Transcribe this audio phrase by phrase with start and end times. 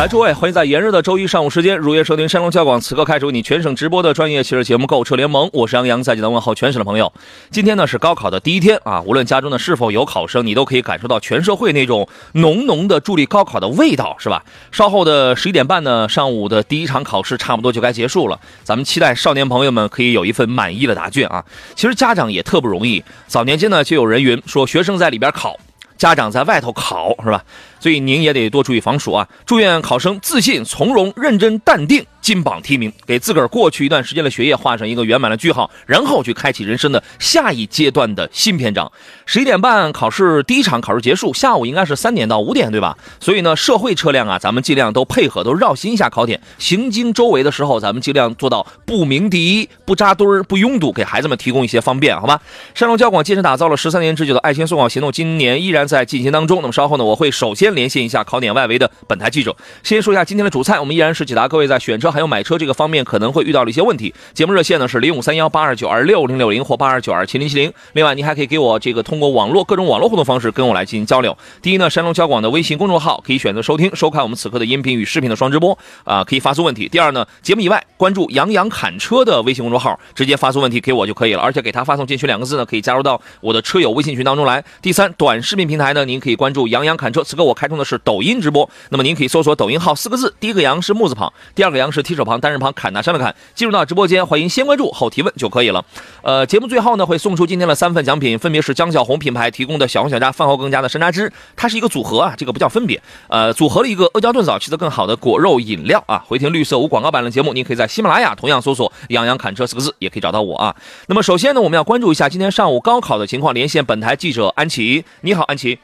[0.00, 7.12] 来，诸位，欢迎在炎热的周一上午时间，如约收听山东交广此刻开始为你全省直播的专业汽车节目《购车联盟》，我是杨洋，在济南问候全省的朋友。
[7.50, 14.42] 今天呢是高考的第一天啊，无论家中呢是否有考生，你都可以感受到全社会那种浓浓的助力高考的味道，是吧？
[14.72, 21.44] 稍后的十一点半呢，上午的第一场考试差不多就该结束了，咱们期待少年朋友们可以有一份满意的答卷啊。
[21.74, 25.58] 其实家长也特不容易，早年间呢就有人云说学生在里边考。
[25.98, 27.44] 家长在外头考是吧？
[27.80, 29.26] 所以您也得多注意防暑啊！
[29.44, 38.92] 祝愿考生自信、从容、认真、淡定，金榜题名，给自个儿过去一段时间的学业画上一个圆满的句号，然后去开启人生的下一阶段的新篇章。
[39.24, 42.96] 十一点半考试第一场考试结束，下午应该是三点到五点，对吧？
[43.18, 46.38] 所以呢，社会车辆啊，咱们尽量都配合，都绕行一下考点。
[46.58, 52.42] 行经周围的时候，咱们尽量做到不鸣笛、不扎堆儿、不拥堵，给孩子们提供一些方便，好吧？
[52.74, 56.60] 山东交广坚持打造了十三年之久的爱心送考行动，今年依然在进行当中。
[56.60, 64.14] 那么稍后呢，我会首先连线一下考点外围的本台记者，先说一下今天的主菜，我们依然是解答各位在选车还有买车这个方面可能会遇到的一些问题。
[64.34, 67.72] 节目热线呢是零五三幺八二九二六零六零或八二九二七零七零。
[67.92, 71.36] 另外，您还可以给我这个通过网络各种网络互动方式跟我来进行交流。
[71.62, 76.88] 第一呢，山东交广的微信公众号可以选择收听收看我们此刻的音频与视频的双直播啊、可以发送问题。
[76.88, 84.64] 第二呢，节目以外关注杨洋侃车的微信公众号，直接发送问题给我就可以了，而且给他发送进群两个字呢，可以加入到我的车友微信群当中来。
[84.82, 87.22] 第三，短视频平台呢，您可以关注杨洋侃车。
[87.22, 93.34] 此刻我开通的是抖音直播，那么您可以搜索抖音号四个字，第一个杨是木字旁，第二个杨是提手旁，单人旁，砍大山的砍。
[93.54, 95.84] 进入到直播间，欢迎先关注后提问就可以了。
[96.22, 102.98] 呃，节目最后呢会送出今天的三份奖品，分别是江小红品牌提供的小红小家饭后更佳的山楂汁，它是一个组合啊，这个不叫分别，
[103.28, 106.24] 呃，组合了一个阿胶炖枣吃得更好的果肉饮料啊。
[106.26, 110.74] 回听绿色无广告版的节目，您可以在喜马拉雅同样搜索“杨洋砍车”四个字，也可以找到我啊。
[111.08, 115.78] 那么首先呢，我们要关注一下今天上午高考的情况，连线本台记者安琪，你好，安琪。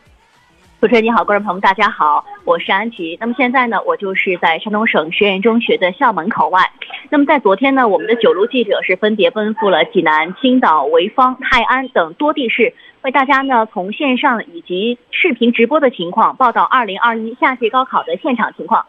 [0.78, 3.16] 主持人你好，观众朋友们大家好，我是安琪。
[3.18, 6.60] 那么现在呢，我就是在山东省实验中学的校门口外。
[7.08, 18.84] 那么在昨天呢，我们的九路记者是分别奔赴了济南、青岛、潍坊、泰安等多地市，为大家呢从线上以及视频直播的情况报道2021夏季高考的现场情况。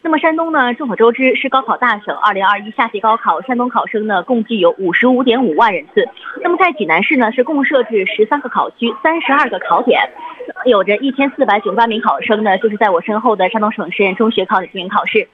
[0.00, 6.08] 那么山东呢，众所周知是高考大省，2021夏季高考，山东考生呢共计有55.5万人次。
[6.42, 10.08] 那么在济南市呢，是共设置13个考区、32个考点，
[10.64, 15.28] 有着一千四百九十八名考生呢，就是在我身后的山东省实验中学考进行考试。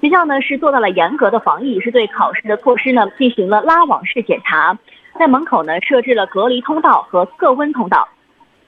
[0.00, 4.78] 学校呢是做到了严格的防疫，是对考试的措施呢进行了拉网式检查，
[5.18, 8.08] 在门口呢设置了隔离通道和测温通道。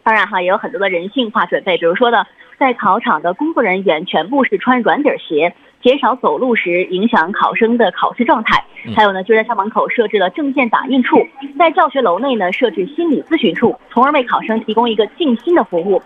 [0.03, 2.25] 当然哈，也有很多的人性化准备，比如说呢，
[2.59, 8.65] 在考场的工作人员全部是穿软底鞋，减少走路时影响考生的考试状态。
[8.95, 11.27] 还有呢，就在校门口设置了证件打印处，
[11.59, 16.03] 在教学楼内呢设置心理咨询处，从而为考生提供一个静心的服务。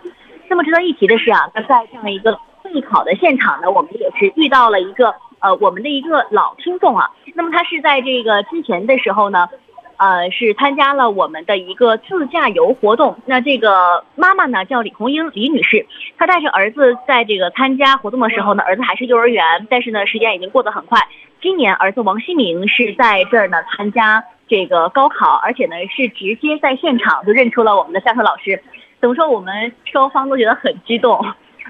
[0.48, 7.10] 那么值得一提的是啊，那在这样一个备考的现场呢，我们也是遇到了一个呃我们的一个老听众啊。
[7.34, 9.48] 那么他是在这个之前的时候呢，
[9.96, 13.16] 呃是参加了我们的一个自驾游活动。
[13.26, 15.86] 那这个妈妈呢叫李红英，李女士，
[16.18, 21.00] 她带着儿子在这个参加活动的时候呢，儿子还是幼儿园，但是呢时间已经过得很快。
[21.40, 28.62] 今年儿子王新明是在这儿呢参加这个高考，而且呢是直接在现场就认出了我们的驾车老师。
[29.00, 29.28] 怎么说？
[29.28, 31.20] 我们双方都觉得很激动，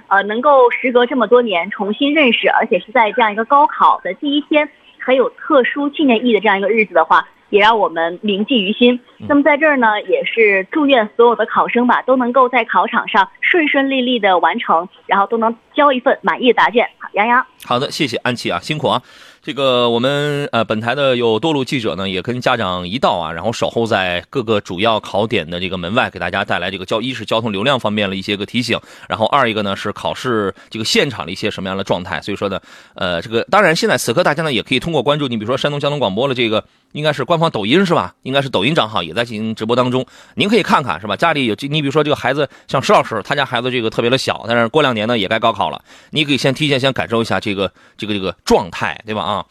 [0.08, 4.68] 呃，能够时隔这么多年重新认识，而且是在这样一个高考的第一天，
[5.00, 8.98] 很有特殊纪念意义的这样一个日子的话，也让我们铭记于心。
[9.28, 16.88] 那么在这儿呢，也是祝愿所有的考生吧，都能够在考场上顺顺利利的完成，然后都能交一份满意的答卷。
[16.98, 17.46] 好，杨洋。
[17.64, 19.00] 好的，谢谢安琪啊，辛苦啊。
[19.44, 28.78] 这个我们呃本台的有多路记者呢，也跟家长一道啊，然后守候在各个主要考点的这个门外，给大家带来这个交一是交通流量方面的一些个提醒，
[29.08, 32.20] 然后二一个呢是考试这个现场的一些什么样的状态。
[32.22, 32.60] 所以说呢，
[32.94, 38.14] 呃，这个当然现在此刻大家呢也可以通过关注你，比如说山东交通广播的这个应该是官方抖音是吧？
[38.22, 40.06] 应该是抖音账号也在进行直播当中，
[40.36, 41.16] 您可以看看是吧？
[41.16, 49.22] 家里有你比如说这个孩子像石老师，他家孩子这个特别的小，但是过两年呢也该高考了，你可以先提前先感受一下这个这个这个状态，对吧？
[49.22, 49.44] 啊，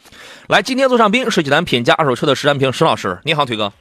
[0.48, 3.72] 来，今天坐上宾是济南品家二手车的石占平石老师，你好，腿哥。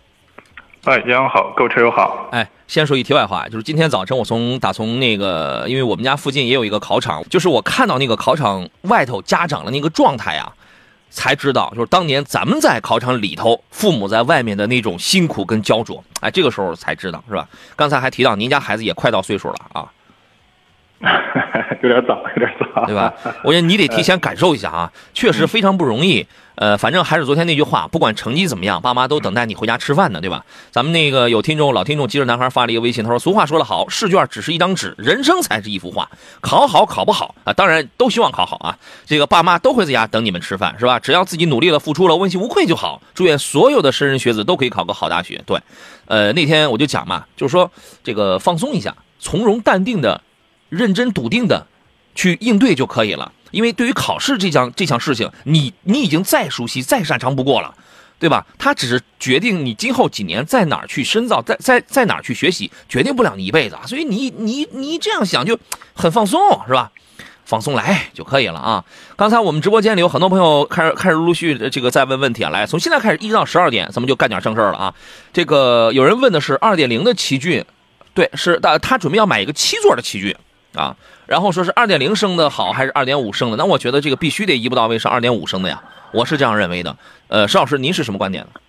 [0.84, 2.30] 哎，杨好，购车友好。
[2.32, 10.50] 哎，先说一题外话，就是今天早晨我从打从那个，因为我们家附近也有一个考场，就是我看到那个考场外头家长的那个状态啊，
[11.10, 16.02] 才知道，就是当年咱们在考场里头，父母在外面的那种辛苦跟焦灼。
[16.20, 17.48] 哎，这个时候才知道，是吧？
[17.76, 19.90] 刚才还提到您家孩子也快到岁数了啊。
[21.82, 23.12] 有点早，有点早，对吧？
[23.42, 26.26] 我觉得你得提前感受一下啊，确实非常不容易。
[26.56, 30.44] 呃，反正还是昨天那句话，不管成绩怎么样，爸妈都等待你回家吃饭呢，对吧？
[30.70, 36.10] 咱们那个有听众老听众，肌肉男孩发了一个微信，他说：“俗话说得好，试卷只是一张纸，人生才是一幅画。
[36.42, 38.76] 考好考不好啊，当然都希望考好啊。
[39.06, 41.00] 这个爸妈都会在家等你们吃饭，是吧？
[41.00, 43.00] 只要自己努力了、付出了，问心无愧就好。
[43.14, 45.42] 祝愿所有的莘莘学子都可以考个好大学。
[45.46, 45.58] 对，
[46.08, 47.70] 呃，那天我就讲嘛，就是说
[48.04, 50.20] 这个放松一下，从容淡定的。”
[50.70, 51.66] 认真笃定的
[52.14, 57.74] 去应对就可以了，因为对于考试这项这项事情，你你已经再熟悉再擅长不过了，
[58.18, 58.46] 对吧？
[58.58, 63.76] 它只是决定你今后几年在哪儿去深造，在在在哪儿去学习，决定不了你一辈子。
[63.86, 65.58] 所以你你你这样想就
[65.94, 66.90] 很放松，是吧？
[67.44, 68.84] 放松来就可以了啊。
[69.16, 74.94] 刚才我们直播间里有很多朋友开始开始陆陆续这个在问问题啊，来，从现在开始一直到十二点，咱们就干点正事儿了啊。
[75.32, 77.64] 这个有人问的是二点零的奇骏，
[78.14, 80.36] 对，是他他准备要买一个七座的奇骏。
[80.74, 80.94] 啊，
[81.26, 83.56] 然后说是二点零升的好还是二点五升的？
[83.56, 85.82] 那我觉得这个必须得一步到位是二点五升的呀，
[86.12, 86.96] 我是这样认为的。
[87.28, 88.60] 呃，石老师，您是什么观点呢？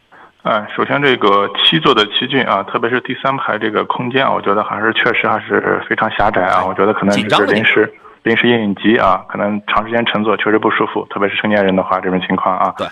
[0.43, 6.65] 哎，首先这个七座的奇骏啊，特别是第三排这个空间，我觉得还是确实还是非常狭窄啊。
[6.65, 7.93] 我觉得可能是临时
[8.23, 12.73] 临时应急啊，可能长时间乘坐确实不舒服，特别是成年人的话这种情况啊。
[12.77, 12.87] 对。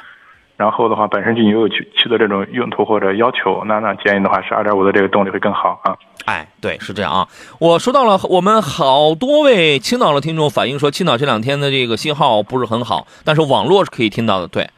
[0.57, 5.95] 然后的话，本身就有七七的这种用途或者要求，那那建议的话是二点五的这个动力会更好啊。
[6.29, 7.27] 哎，对，是这样啊。
[7.57, 14.47] 我收到了我们好多位青岛的听众反映说，青岛这两天的这个信号不是很好，但是网络是可以听到的。
[14.47, 14.69] 对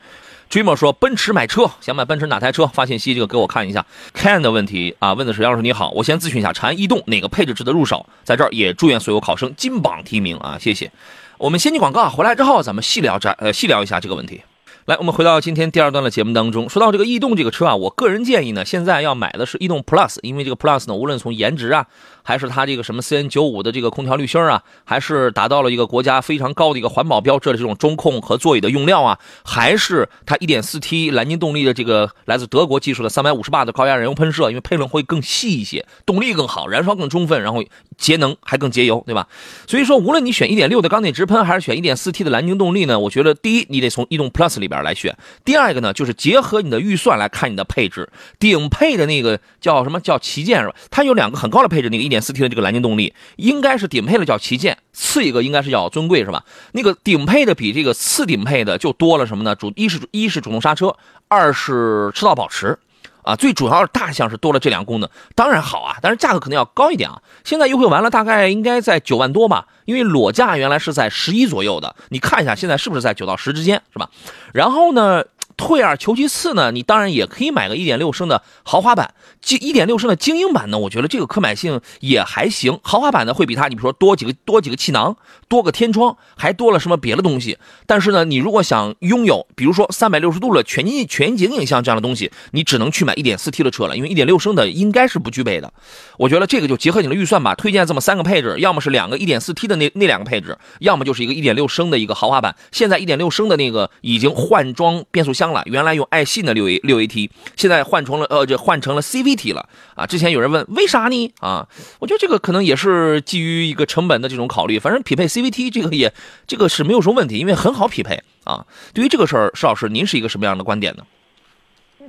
[0.49, 2.67] ，Dreamer 说奔驰买车，想买奔驰哪台车？
[2.67, 3.85] 发信息这个给我看一下。
[4.13, 8.05] Ken 的问题啊，问的是杨老师你好，我先咨询一下长安逸动哪个配置值得入手？
[8.23, 10.89] 在这儿也祝愿所有考生金榜题名啊，谢谢。
[11.37, 14.41] 我们先进广告，回来之后咱们细聊这呃细聊一下这个问题。
[14.85, 16.67] 来，我们回到今天第二段的节目当中。
[16.67, 21.85] 说到这个逸动这个车啊，我个人建议呢，现在要买的是逸动 Plus，因为这个 Plus 呢，无论从颜值啊。
[22.23, 37.63] 还是它这个什么 CN 九五的这个空调滤芯啊，还是达到了一个国家非常高的一个环保标志的这种中控和座椅的用料啊，还是它 1.4T 蓝鲸动力的这个来自德国技术的350巴的高压燃油喷射，因为配轮会更细一些，动力更好，燃烧更充分，然后
[38.01, 39.29] 节能还更节油，对吧？
[39.65, 45.13] 所以说，无论你选1.6的缸内直喷，还是选 1.4T 的蓝鲸动力呢，我觉得第一，你得从逸动 Plus 里边来选；
[45.45, 50.75] 第二个呢，就是结合你的预算来看你的配置，顶配的那个叫什么叫旗舰是吧？
[50.89, 52.01] 它有两个很高的配置，那个。
[52.01, 56.43] 1.4T 的这个蓝鲸动力应该是顶配的叫旗舰，次一个应该是叫尊贵是吧？
[56.71, 59.55] 那个顶配的比这个次顶配的就多了什么呢？
[59.55, 60.95] 主一是一是主动刹车，
[61.27, 62.77] 二是车道保持，
[63.23, 67.21] 啊，最主要的大项是多了这两个功能，当然好啊，但是价格可能要高一点啊。
[67.43, 74.09] 现在优惠完了，大概应该在九万多吧，因为裸价原来是在十一左右的，你看一下现在是不是在九到十之间是吧？
[74.53, 75.23] 然后呢？
[75.61, 82.79] 退而求其次呢，你当然也可以买个1.6升的豪华版，精1.6升的精英版呢，我觉得这个可买性也还行。
[82.81, 85.15] 豪华版呢会比它，你比如说多几个多几个气囊，
[85.47, 87.59] 多个天窗，还多了什么别的东西。
[87.85, 95.71] 但是呢，你如果想拥有，比如说360度的全景全景影像这样的东西，你只能去买 1.4T 的车了，因为1.6升的应该是不具备的。
[96.17, 102.55] 我觉得这个就结合你的预算吧，推荐这么三个配置，要么是两个 1.4T 的那那两个配置，要么就是一个1.6升的一个豪华版。
[102.71, 105.50] 现在1.6升的那个已经换装变速箱。
[105.53, 110.05] 了，原来用爱信的六 A 六 AT，现在换成了呃，这换成了 CVT 了啊！
[110.05, 111.33] 之前有人问为啥呢？
[111.39, 111.67] 啊，
[111.99, 116.13] 我觉得这个可能也是基于一个成本的这种考虑，反正匹配 CVT 这个也
[116.47, 118.65] 这个是没有什么问题，因为很好匹配啊。
[118.93, 121.03] 对于这个事儿，石老师您是一个什么样的观点呢？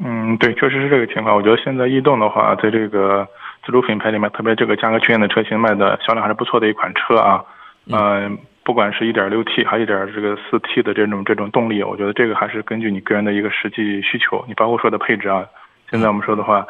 [0.05, 1.37] 嗯，对，确实是这个情况。
[1.37, 3.27] 我觉得现在逸动的话，在这个
[3.65, 7.43] 自主品牌里面，特别这个价格区间的车型卖的销量还是不错的一款车啊，
[7.87, 8.39] 嗯。
[8.64, 14.45] 不管是一点六 T 还一点这个四 T 的这种这种动力，我觉得这个还是根据你个人的一个实际需求。
[14.47, 15.45] 你包括说的配置啊，
[15.90, 16.64] 现在我们说的话，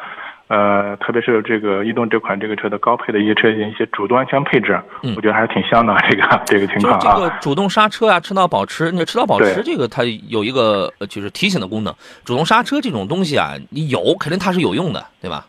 [0.47, 4.79] 呃，特别是这个逸动这款这个车的高配的一些车型一些主动安全配置，
[5.15, 5.95] 我觉得还是挺香的。
[6.09, 11.93] 这个这个情况啊，这个主动刹车啊，车道保持，那车道保持这个它有一个就是提醒的功能。
[12.25, 15.45] 主动刹车这种东西啊，你有肯定它是有用的，对吧？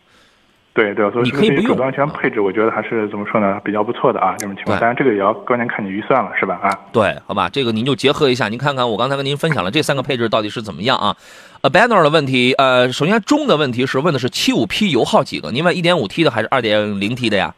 [0.75, 1.66] 对对，所以可以不用。
[1.66, 4.76] 主动安全配置，我觉得还是怎么说呢，比较不错的啊，这种情况。
[4.81, 6.59] 当然，这个也要关键看你预算了，是吧？
[6.62, 11.16] 啊，对，好吧，这个您就结合一下，您看看我刚才跟您分享了这三个配置到底是怎么样啊
[11.62, 15.52] ？Abaner 的问题，呃，首先中的问题是问的是七五 P 油耗几个？
[15.52, 17.54] 您问一点五 T 的还是二点零 T 的呀？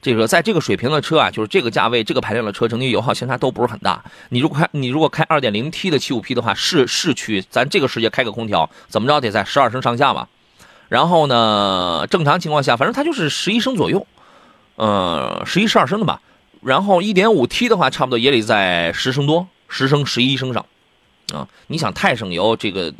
[0.00, 4.02] 这个在这个水平的车啊，就是这个价位、这个排量的车，整体油耗相差都不是很大。
[4.30, 10.26] 你如果开你如果开二点零 T 的七五 P 的话，市市区咱这个世界开个空调，怎么着得在十二升上下吧？
[10.88, 14.06] 然后呢，正常情况下，反正它就是十一升左右，
[14.76, 16.20] 呃，十一十二升的吧。
[16.62, 20.64] 然后一点五 T 的话，差不多也得在十升多，十升十一升上。
[21.32, 22.92] 啊，你想太省油，这个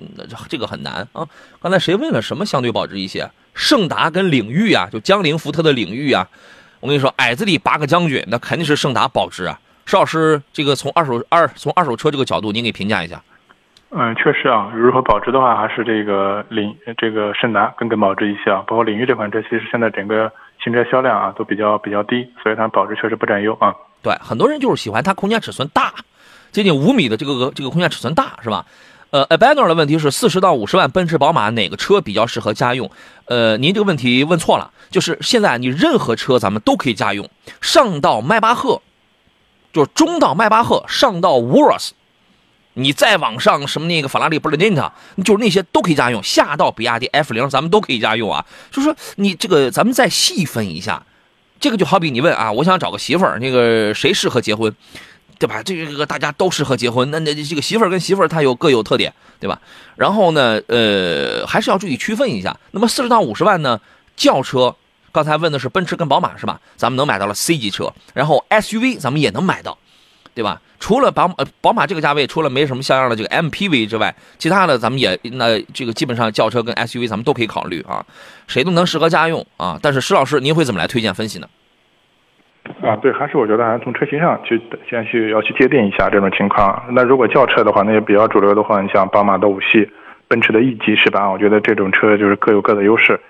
[0.48, 1.28] 这个很难啊。
[1.60, 3.30] 刚才谁问了什么相对保值一些？
[3.54, 6.28] 胜达跟领域啊，就江铃福特的领域啊。
[6.80, 9.60] 我跟你说，矮子里拔个将军，那肯定是胜达保值啊。
[9.86, 13.22] 邵老师，这个从二手二从二手车这个角度，您给评价一下。
[13.96, 18.64] 嗯，确实啊，如何保值的话，还是这个领这个胜达更更保值一些啊。
[18.66, 20.32] 包括领域这款车，其实现在整个
[20.62, 23.72] 新车销量啊都比较比较低，所以它保值确实不占优啊。
[24.02, 25.92] 对，很多人就是喜欢它空间尺寸大。
[26.50, 28.66] 接近五米的这个这个空间尺寸大是吧？
[29.10, 32.90] 呃 a b a n e r 的问题是四十到五十万奔驰宝马哪个车比较适合家用？
[33.26, 37.28] 呃，您这个问题问错了，就是现在你任何车咱们都可以家用，
[37.60, 38.82] 上到迈巴赫，
[39.72, 41.90] 就是中到迈巴赫，上到 Urus，
[42.74, 44.74] 你再往上什么那个法拉利、布雷顿，
[45.24, 48.44] 就是那些都可以家用，下到比亚迪 F 零咱们都可以家用啊。
[48.70, 51.02] 就是说你这个咱们再细分一下，
[51.58, 54.74] 这个就好比你问啊，我想找个媳妇儿，那个谁适合结婚？
[55.36, 55.60] 对吧？
[55.64, 57.10] 这个大家都适合结婚。
[57.10, 59.60] 那那这个媳妇儿跟媳妇儿，她有各有特点，对吧？
[59.96, 62.56] 然后呢，呃，还是要注意区分一下。
[62.70, 63.80] 那么四十到五十万呢，
[64.16, 64.74] 轿车，
[65.10, 66.60] 刚才问的是奔驰跟宝马是吧？
[66.76, 69.76] 咱们能买到了 C 级车，然后 SUV 咱们也能买到，
[70.34, 70.60] 对吧？
[70.80, 78.04] 除了宝呃宝马这个价位，除了没什么像样的这个 MPV 之外，其他的咱们也那这个基本上轿车跟 SUV 咱们都可以考虑啊，
[78.46, 79.78] 谁都能适合家用啊。
[79.80, 81.46] 但是石老师，您会怎么来推荐分析呢？
[82.82, 86.82] 啊，对，还是我觉得还是从车型上去先去要去界定一下这种情况。
[86.90, 89.88] 那如果轿车的话，那些比较主流的话，你像宝马的五系、
[90.28, 91.30] 奔驰的 E 级是吧？
[91.30, 93.20] 我觉得这种车就是各有各的优势。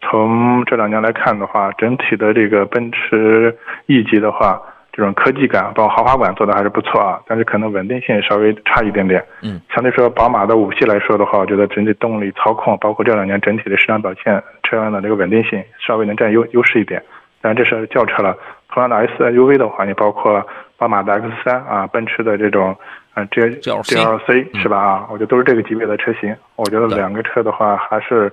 [0.00, 3.56] 从这两年来看的话，整体的这个奔驰
[3.86, 4.60] E 级的话，
[4.96, 9.22] 这种科技感包括豪华感做的还是不错啊，但是可能稳定性稍微差一点点。
[9.42, 17.02] 嗯，相对说宝马的五系来说的话，我觉得整体动力、操控，包括这两年整体的市场表现，车辆的这个稳定性稍微能占优优势一点。
[17.40, 18.36] 但这是轿车了。
[18.70, 20.44] 同样的 SUV 的话，你包括
[20.76, 22.76] 宝马的 X 三啊，奔驰的这种
[23.14, 24.78] 啊 G G L C 是吧？
[24.78, 26.34] 啊，我觉得都是这个级别的车型。
[26.56, 28.32] 我觉得两个车的话，还是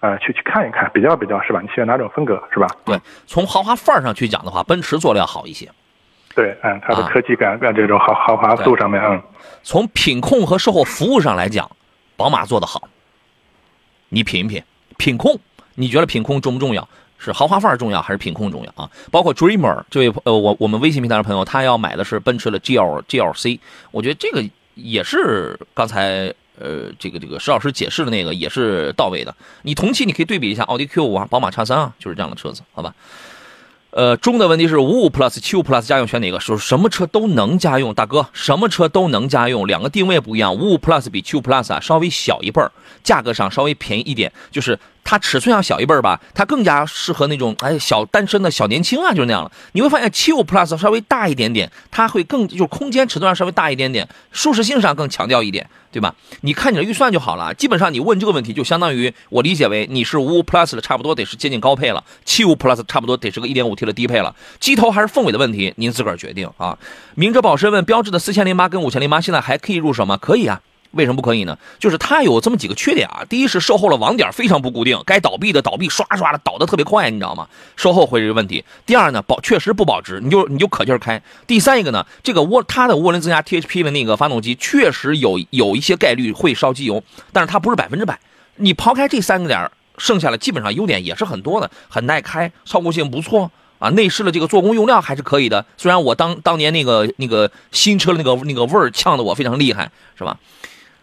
[0.00, 1.60] 呃去去看一看，比较比较是吧？
[1.60, 2.66] 你喜欢哪种风格是吧？
[2.84, 5.68] 对，从豪华范儿上去讲的话，奔驰做的要好一些。
[6.34, 9.22] 对，嗯，它的科技感在这种豪豪华度上面，嗯。
[9.62, 11.70] 从品控和售后服务上来讲，
[12.16, 12.88] 宝马做的好。
[14.08, 14.62] 你品一品，
[14.96, 15.38] 品控，
[15.74, 16.88] 你觉得品控重不重要？
[17.22, 18.90] 是豪华范儿重要还是品控重要啊？
[19.10, 23.60] 包括 Dreamer 这位呃，我我们微信平台的朋友，他要买的是奔驰的 G L G L C，
[23.90, 24.42] 我觉得这个
[24.74, 29.34] 也是刚才呃这个这个石老师解释的那个也是到位的。
[29.62, 32.94] 你同期你可以对比一下奥迪 Q 五啊，宝马叉三啊，就是这样的车子，好吧？
[33.90, 36.38] 呃，中的问题是五五 Plus 七五 Plus 家用选哪个？
[36.38, 40.54] 说什么车都能家用，大哥，什么车都能家用，两个定位不一样。
[40.54, 42.70] 五五 Plus 比七五 Plus 啊稍微小一辈儿，
[43.02, 49.50] 价格上稍微便宜一点，就是它尺寸要小一倍吧，它更加适合那种哎小单身的小年轻啊，就是那样了。
[49.72, 56.14] 你会发现七五 Plus 稍微大一点点，它会更就空间尺寸上稍微大一点点，舒适性上更强调一点，对吧？
[56.42, 57.52] 你看你的预算就好了。
[57.54, 64.34] 基本上你问这个问题，就相当于我理解为你是五五 Plus 的差不多得是接近高配了，七五 Plus 差不多得是个一点五 T 的低配了。
[64.60, 66.78] 机头还是凤尾的问题，您自个儿决定啊。
[67.14, 70.16] 明哲保身问标致的四千零八跟五千零八现在还可以入手吗？
[70.16, 70.60] 可以啊。
[70.92, 71.56] 为什么不可以呢？
[71.78, 73.24] 就是它有这么几个缺点啊。
[73.28, 77.46] 第一是售后的网点非常不固定，该倒闭的倒闭，刷刷的倒的特别快，你知道吗？
[77.76, 78.64] 售后会是问题。
[78.86, 81.22] 第二呢，保确实不保值，你就你就可劲儿开。
[81.46, 88.18] 第三一个呢，这个涡它的涡轮增压 THP 的那个发动机确实有有一些概率会烧机油，但是它不是百分之百。
[88.56, 93.88] 你抛开这三个点剩下的基本上优点也是很多的，很耐开，操控性不错啊。
[93.90, 100.36] 内饰的这个做工用料还是可以的，虽然我当当年那个那个新车的那个那个味儿呛得我非常厉害，是吧？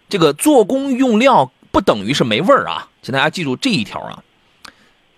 [0.09, 4.19] 这个做工用料不等于是没味儿啊，请大家记住这一条啊。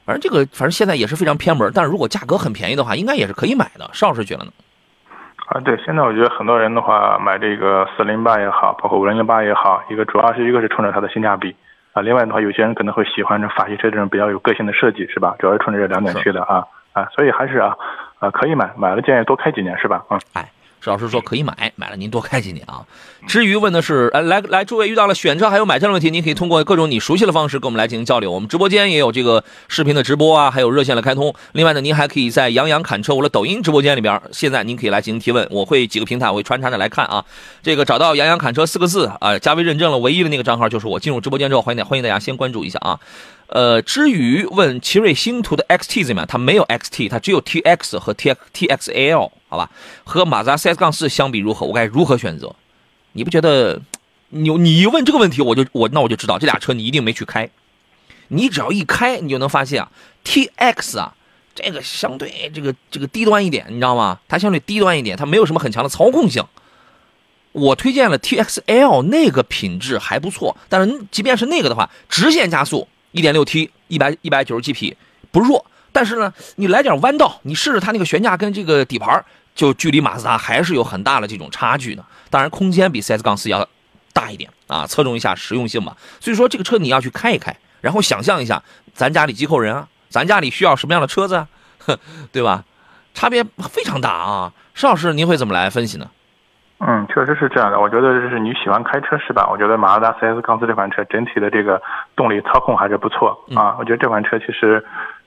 [0.05, 3.87] 反正这个反正现在也是非常偏门，但是如果价格很便宜的话，应该也是可以买的。
[3.93, 4.51] 邵老师觉得呢？
[5.45, 11.55] 啊，对，现在我觉得很多人的话买这个四零八也好，包括五零零八也好，一个主要是一个是冲着它的性价比
[11.93, 15.35] 啊，另外的话有些人可能会喜欢这法系车这种比较有个性的设计，是吧？
[15.37, 17.75] 主要是冲着这两点去的啊啊，所以还是啊
[18.17, 20.03] 啊可以买，买了建议多开几年，是吧？
[20.09, 20.49] 嗯，哎。
[20.81, 22.85] 石老师说可以买，买了您多开几年啊。
[23.27, 28.31] 至于问的是，呃，来来，诸位遇到了选车还有买车的问题，您可以通过各种你熟悉的方式跟我们来进行交流。
[28.31, 31.33] 我们直播间也有这个视频的直播啊，还有热线的开通。
[31.53, 37.25] 另外呢，您还可以在杨洋侃车我的抖音直播间里边，现在您可以来进行提问，我会几个平台我会穿插着来看啊。
[37.61, 40.99] 这个找到杨洋侃车四个字啊，加微认证了，唯一的那个账号就是我。
[40.99, 42.99] 进入直播间之后，欢迎欢迎大家先关注一下啊。
[43.49, 46.27] 呃，至于问奇瑞星途的 XT 怎么样？
[46.27, 49.69] 它没有 XT，它只有 TX 和 T TXL，好吧？
[50.03, 51.65] 和马自达 CS 杠四相比如何？
[51.65, 52.55] 我该如何选择？
[53.13, 53.81] 你不觉得？
[54.31, 57.49] 你你一问这个问题，我就我那我就知道这俩车你一定没去开。
[58.27, 59.91] 你只要一开，你就能发现啊
[60.23, 61.15] ，TX 啊，
[61.55, 64.19] 这个相对这个这个低端一点，你知道吗？
[64.27, 66.45] 它相对低端一点，它没有什么很强的操控性。
[67.53, 74.95] 我推荐了 TXL，那个品质还不错，但是即便是那个的话，直线加速 1.6T，一百一百九十七匹，
[75.31, 75.65] 不弱。
[75.91, 79.25] 但是呢，你来点弯道，你试试它那个悬架跟这个底盘，
[79.55, 82.05] 就距离马自达还是有很大的这种差距的。
[82.29, 83.67] 当然，空间比 CS 杠四要
[84.13, 85.95] 大一点啊，侧重一下实用性嘛。
[86.19, 88.61] 所以说，这个车你要去开一开，然后想象一下，
[88.93, 91.47] 咱家里几口人啊，咱家里需要什么样的车子啊，
[92.31, 92.63] 对吧？
[93.15, 94.53] 差别非常大啊。
[94.75, 96.09] 石老师，您会怎么来分析呢？
[96.79, 97.79] 嗯，确实是这样的。
[97.79, 99.47] 我觉得就是你喜欢开车是吧？
[99.51, 101.81] 我觉得马自达 CS 杠四这款车整体的这个
[102.15, 103.75] 动力操控还是不错啊。
[103.77, 104.83] 我觉得这款车其实，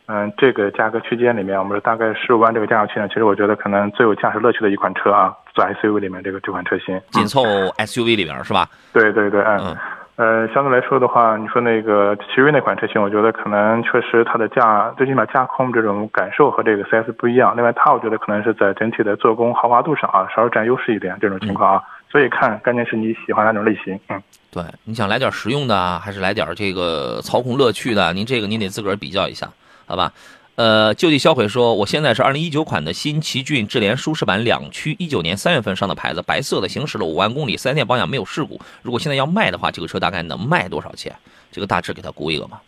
[0.06, 7.42] 嗯，这个价格区间里面，我们说大概十五万这个价格区间，其实我觉得可能最有驾驶乐趣的一款车啊，在 SUV 里面这个这款车型，紧凑
[7.78, 8.66] SUV 里边是吧？
[8.92, 9.76] 对对对，嗯。
[10.22, 17.56] 呃，相对来说的话，你说那个奇瑞那款车型，我觉得可能确实它的驾，最起码驾控这种感受和这个 CS 不一样。
[17.56, 21.82] 另外，它我觉得可能是在整体的做工豪华度上啊，稍微占优势一点这种情况啊。
[22.08, 28.12] 所以看关键是你喜欢哪种类型，嗯，对，你想来点实用的，还是来点这个操控乐趣的？
[28.12, 29.48] 您这个您得自个儿比较一下，
[29.88, 30.12] 好吧？
[30.54, 38.60] 呃，就地销毁说，我现在是二零一九款的新奇骏智联舒适版两驱，一九年三月份上的牌子，白色的，行驶了五万公里，四 S 店保养没有事故。
[38.82, 41.14] 如果现在要卖的话，这个车大概能卖多少钱？
[41.50, 42.60] 这个大致给他估一个嘛。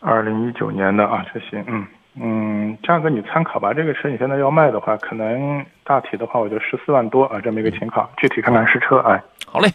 [0.00, 1.86] 二零一九年的啊，车型，嗯
[2.20, 3.74] 嗯，价格你参考吧。
[3.74, 8.08] 这个车你现在要卖的话，可能大体的话，我就十四万多啊，这么一个情况。
[8.16, 9.68] 具体看看实车，哎，好嘞。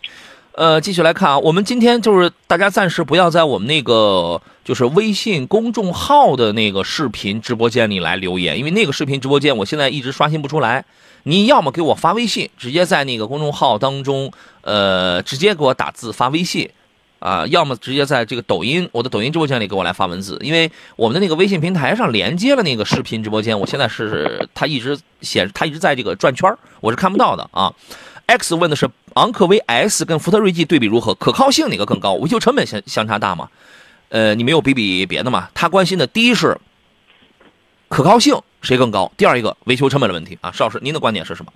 [0.55, 10.85] 呃，继续来看啊，我们今天就是大家暂时不要在我们那个就是微信公众号的那个视频直播间里来留言，因为那个视频直播间我现在一直刷新不出来。
[11.23, 14.31] 你要么给我发微信，直接在那个公众号当中，
[14.61, 16.69] 呃，直接给我打字发微信，
[17.17, 27.73] 啊，要么直接在这个抖音我的抖音直播间里给我来发文字，因为我们的那个微信平台上连接了那个视频直播间，我现在是它一直显示它一直在这个转圈我是看不到的啊。
[28.37, 31.13] X 问的是昂科威 S 跟福特锐际对比如何？
[31.13, 32.13] 可靠性哪个更高？
[32.13, 33.47] 维修成本相相差大吗？
[34.09, 35.49] 呃，你没有比比别的吗？
[35.53, 36.57] 他关心的第一是
[37.89, 40.49] 可靠性谁更高，第二一个维修成本的问题啊。
[40.51, 41.51] 邵老师，您的观点是什么？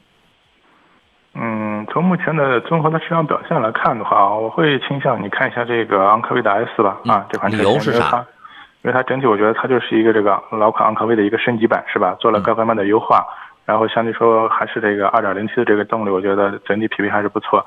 [1.34, 7.00] 嗯，从目前的综合的市场表现来看的话，我会倾向你看一下这个昂科威的 S 吧。
[7.06, 8.24] 啊，这款车理由是啥？
[8.84, 12.16] 因为它整体我觉得它就是一个这个老款昂科威的一个升级版，是吧？
[12.20, 13.26] 做了各方面的优化。
[13.68, 17.64] 然后相对说还是这个二点零 T 的这个动力，我觉得整体匹配还是不错。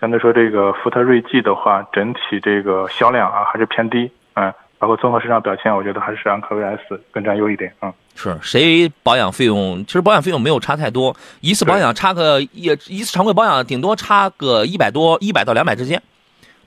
[0.00, 7.92] 相对说这个福特锐际的话，整体这个销量啊还是偏低，嗯，包括综合市场表现，我觉得还是昂科威 S 更占优一点，嗯。
[8.14, 9.84] 是谁保养费用？
[9.84, 16.00] 其实保养费用没有差太多，一次保养差个一一次常规保养顶多差个一百多，一百到两百之间，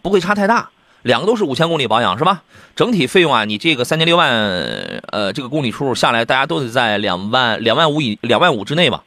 [0.03, 0.69] 不会差太大。
[1.03, 2.43] 两个都是五千公里保养是吧？
[2.75, 4.29] 整体费用啊，你这个三年六万，
[5.12, 9.03] 呃，这个公里数下来，大家都得在两万两万五以两万五之内吧？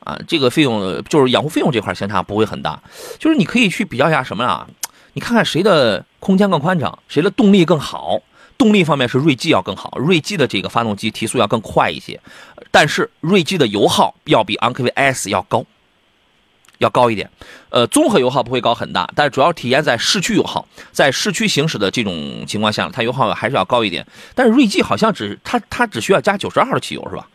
[0.00, 2.80] 啊，这个费用就是养护费用这块相差不会很大，
[3.18, 4.66] 就是你可以去比较一下什么啊？
[5.12, 8.20] 你看看谁的空间更宽敞，谁的动力更好？
[8.56, 12.18] 动力方面是锐际要更好，锐际的这个发动机提速要更快一些，
[12.70, 15.64] 但是锐际的油耗要比昂科威 S 要高。
[16.78, 17.28] 要高一点，
[17.70, 24.06] 呃，综合油耗不会高很大，但是主要体现在市区油耗，在市区行驶的这种情况下，它油耗还是要高一点。
[24.34, 27.28] 但是锐际好像只它它只需要加九十二的汽油是吧？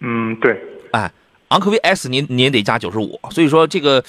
[0.00, 0.58] 嗯，对。
[0.92, 1.12] 哎，
[1.48, 4.02] 昂科威 S 您您得加九十五，所以说这个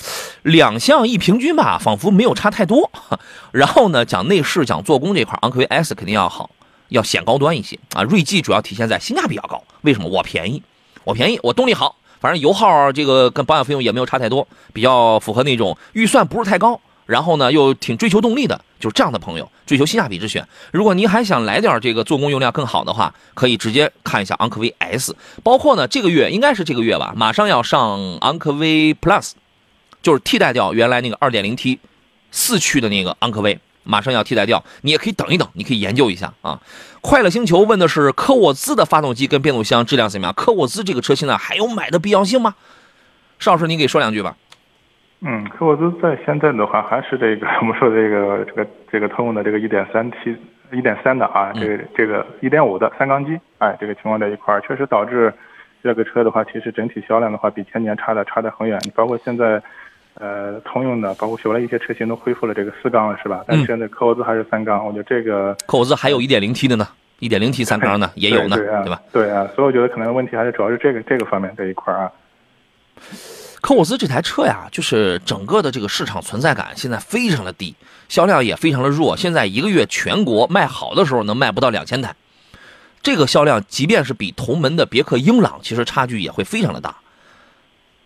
[0.43, 2.89] 两项一平均吧，仿佛没有差太多。
[3.51, 6.49] 然后呢，讲内饰讲做工这块，昂科威 S 肯定要好，
[6.89, 8.03] 要显高端一些啊。
[8.03, 10.07] 锐际主要体现在性价比要高，为什么？
[10.07, 10.63] 我便宜，
[11.03, 11.97] 我便宜，我动力好。
[12.19, 20.47] 反正油耗这个跟保养费用也没有差太多，比较符合那种预算不是太高，然后呢又挺追求动力的，就是这样的朋友追求性价比之选。
[20.71, 25.15] 如果您还想来点这个做工用料更好的话，可以直接看一下昂科威 S。
[25.43, 29.32] 包括呢这个月应该是这个月吧，马上要上昂科威 Plus，
[30.01, 31.80] 就是替代掉原来那个 2.0T
[32.32, 33.60] 四驱的那个昂科威。
[33.88, 36.60] 马上要替代掉，你也可以等一等，你可以研究一下啊。
[37.02, 40.34] 快乐星球问的是科沃兹的发动机跟变速箱质量怎么样？
[40.34, 42.56] 科沃兹这个车现在还有买的必要性吗？
[43.39, 44.36] 邵老师，你给说两句吧。
[45.21, 50.36] 嗯，科沃兹在现在的话还是这个我们说这个这个这个通用的这个一点三 T、
[50.73, 55.34] 一点三的啊，这个这个一点五的三缸机，哎，这个情况在一块儿，确实导致
[55.82, 59.62] 这个车的话，其实整体销量的话比前年差的差得很远，包括现在。
[60.19, 63.43] 呃，通用的，包括雪佛兰一些车型都恢复了这个四缸了，是吧？
[63.47, 66.88] 但是现在科沃兹还是三缸，我觉得这个科沃兹还有一点零 T 的呢，
[67.19, 69.01] 一点零 T 三缸的也有呢，对吧？
[69.12, 72.12] 对啊，所以我觉得可能问题还是主要是这个这个方面这一块啊。
[73.62, 77.75] 科沃兹这台车呀，就是整个的这个市场存在感现在非常的低，
[78.10, 79.15] 销量也非常的弱。
[79.15, 82.15] 现在一个月全国卖好的时候能卖不到两千台，
[83.03, 86.95] 这个销量即便是比同门的别克英朗，其实差距也会非常的大。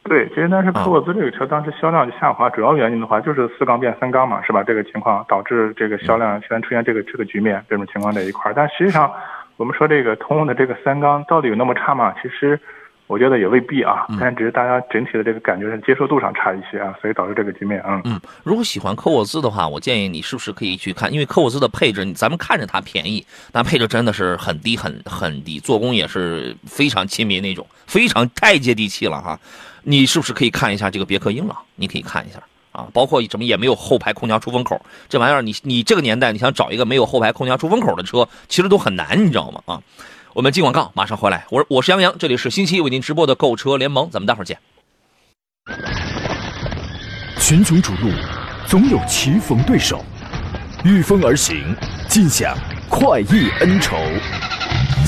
[0.04, 4.64] 对，其实但是啊科沃兹这个车当时销量就下滑，主要原因的话就是四缸变三缸嘛，是吧？
[4.64, 8.54] 这个情况导致这个销量现在出现这个这个局面，这种情况在一块儿。
[8.54, 9.12] 但实际上，
[9.58, 12.14] 我们说这个通用的这个三缸到底有那么差吗？
[12.22, 12.60] 其实
[13.06, 17.80] 我觉得也未必啊，但只是大家整体的这个感觉上接受度上差一些啊，所以导致这个局面。
[17.88, 29.38] 嗯，嗯，如果喜欢科沃兹的话，我建议你是不是可以去看，因为科沃兹的配置，咱们看着它便宜，但配置真的是很低很很低，做工也是非常亲民那种，非常太接地气了哈。
[29.84, 31.58] 你是不是可以看一下这个别克英朗？
[31.76, 32.42] 你可以看一下
[32.72, 39.62] 啊，包括什么也没有后排空调出风口，这玩意儿你你这个年代你想找一个没有后排空调出风口的车，其实都很难，你知道吗？
[39.66, 39.82] 啊，
[40.34, 41.46] 我们进广告，马上回来。
[41.50, 44.58] 我我是杨洋，这里是星期一为您直播的购车联盟，咱们待会儿见。
[47.40, 48.10] 群雄逐鹿，
[48.68, 50.06] 总有棋逢对手，
[50.86, 51.76] 御风而行，
[52.08, 52.56] 尽享
[52.88, 53.98] 快意恩仇。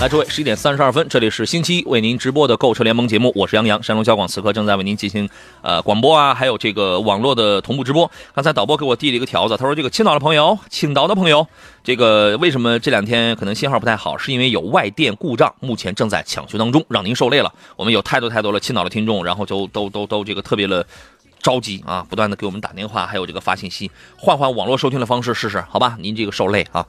[0.00, 5.28] 来，诸位，十一点三十二分，这里是星期一为您直播的购车联盟节目，我是杨洋，山东交广此刻正在为您进行
[5.60, 8.10] 呃广播啊，还有这个网络的同步直播。
[8.32, 11.46] 刚才导播给我递了一个条子，他说这个青岛的朋友，青岛的朋友，
[11.84, 17.52] 这个为什么这两天可能信号不太好，是因为有外电故障，目前正在抢修当中，让您受累了。
[17.76, 20.86] 我们有太多太多的青岛的听众，然后就都都都这个特别的。
[21.42, 25.96] 着急啊，不断的给我们打电话，还有这个发信息，换换网络收听的方式试试，好吧？
[25.98, 26.86] 您这个受累啊。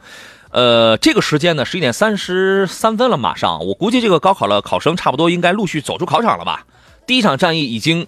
[0.52, 6.66] 呃，这个时间呢，十一点三十三分了，马上，我估计这个高考的考生差不多应该陆续走出考场了吧？
[7.08, 8.06] 第一场战役已经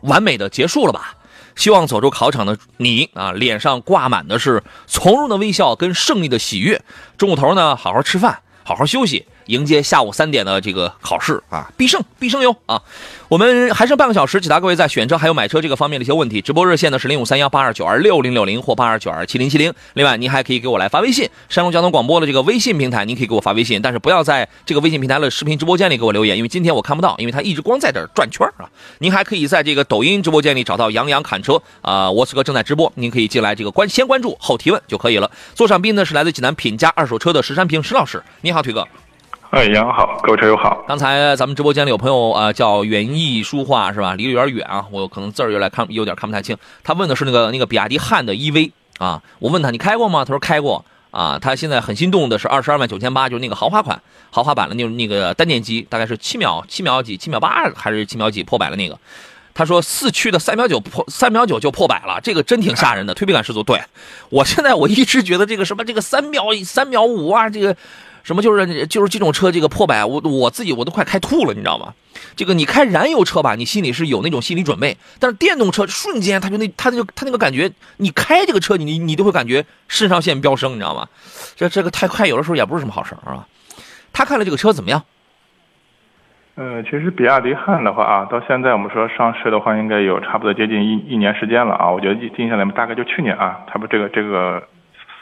[0.00, 1.14] 完美的结束了吧？
[1.56, 6.82] 希望走出考场的你啊，脸上挂满的是从容的微笑跟胜利的喜悦。
[7.16, 12.80] 中午头呢，好好吃饭，好好休息，迎接下午三点的这个考试啊，必胜必胜哟啊！
[13.28, 16.40] 我们还剩半个小时，解答各位在选车还有买车这个方面的一些问题。
[16.40, 19.72] 直播热线呢是零五三幺八二九二六零六零或八二九二七零七零。
[19.94, 28.68] 另外，您还可以给我来发微信，山东交通广播的这个微信平台，您可以给我发微信，但是不要在这个微信平台的视频直播间里给我留言，因为今天我看不到，因为它一直光在这儿转圈啊。
[28.98, 35.30] 您还可以在这个抖音直播间里找到杨洋侃车啊、我此刻正在直播，您可以进来这个关先关注后提问就可以了。
[35.54, 38.86] 座上宾呢是来自济南品家二手车的石山平石老师，你好，腿哥。
[39.54, 40.84] 哎，杨好，各位车友好。
[40.88, 44.16] 刚才咱们直播间里有朋友啊、呃叫园艺书画是吧？
[44.16, 46.56] 离得有点远啊，我可能字儿有点看有点看不太清。
[46.82, 50.24] 他问的是那个那个比亚迪汉的 EV 啊，我问他你开过吗？
[50.24, 51.38] 他说开过啊。
[51.40, 58.98] 他现在很心动的是二十二万九千八，就是那个豪华款豪华版的那那个单电机，大概是七秒七秒几七秒八还是七秒几破百了那个。
[59.54, 63.62] 他说四驱的三秒九破三秒九就破百了，这个真挺吓人的，推背感十足。
[63.62, 63.80] 对
[64.30, 67.76] 我现在我一直觉得这个什么这个三秒三秒五啊，这个
[68.24, 71.94] 什么就是就是这种车这个破百，我我自己我都快开吐了，你知道吗？
[72.34, 81.06] 这个你开燃油车吧，你心里是有那种心理准备，但是电动车瞬间它就那它那个它那个感觉，你开这个车你你都会感觉肾上腺飙升，你知道吗？
[81.54, 83.46] 这这个太快有的时候也不是什么好事儿啊。
[84.12, 85.02] 他看了这个车怎么样？
[86.54, 91.90] 呃，其实比亚迪汉的话啊，到现在我们说上市的话，应该有差不多接近一一年时间了啊。
[91.90, 94.62] 我觉得印印象里面大概就去年啊，差不多这个这个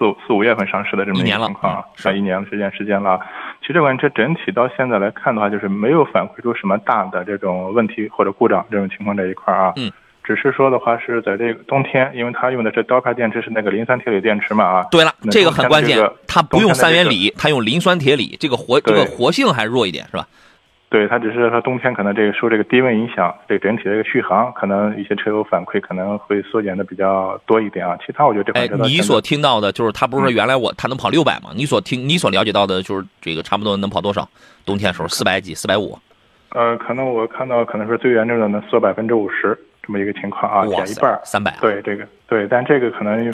[0.03, 3.21] 四四五月份上市的这么一一年了个情况啊嗯，是啊一年的时间时间了。
[3.61, 9.73] 其实这款车整体到现在来看的话，就是没有反馈出什么大的这种问题或者故障这种情况这一块啊。
[9.77, 9.93] 嗯。
[10.25, 14.87] 只是说的话是在这个冬天，因为它用的是刀片电池，是那个磷酸铁锂电池嘛啊。
[14.89, 20.25] 对了，那这个很关键它不用三元锂，它用磷酸铁锂，这个活这个活性还弱一点，是吧？
[20.93, 27.97] 对，它只是说冬天可能这个受这个低温影响，这个整体的一个续航，可能一些车友反馈可能会缩减的比较多一点啊。
[28.07, 31.49] 其他我觉得这款哎车，哎你所听到的就是它不是说原来我它能跑六百吗？
[31.57, 34.29] 你所听你所了解到的就是这个差不多能跑多少？
[34.67, 35.99] 冬天的时候四百几、四百五，
[36.51, 41.19] 呃，可能我看到可能是最严重的能缩百分之五十这么一个情况啊，哇减一半。
[41.25, 43.33] 三百，对这个对，但这个可能。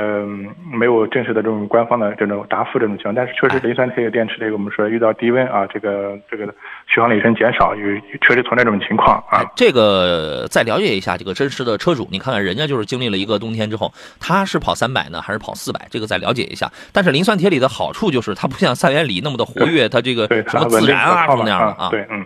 [0.00, 6.46] 嗯，没有正式的这种官方的这种答复这种情况，但是确实哎磷酸铁锂电池这个我们说遇到低温啊，这个这个
[6.86, 7.82] 续航里程减少，有
[8.22, 9.42] 确实存在这种情况啊。
[9.42, 15.86] 哎，这个再了解一下这个真实的车主，你看看人家就是经历了一个冬天之后，他是跑三百呢，还是跑四百？
[15.90, 16.70] 这个再了解一下。
[16.92, 21.90] 但是磷酸铁锂的好处就是它不像三元锂那么的活跃，它这个对，什么自燃啊什么那样的啊。
[21.90, 22.24] 对，嗯。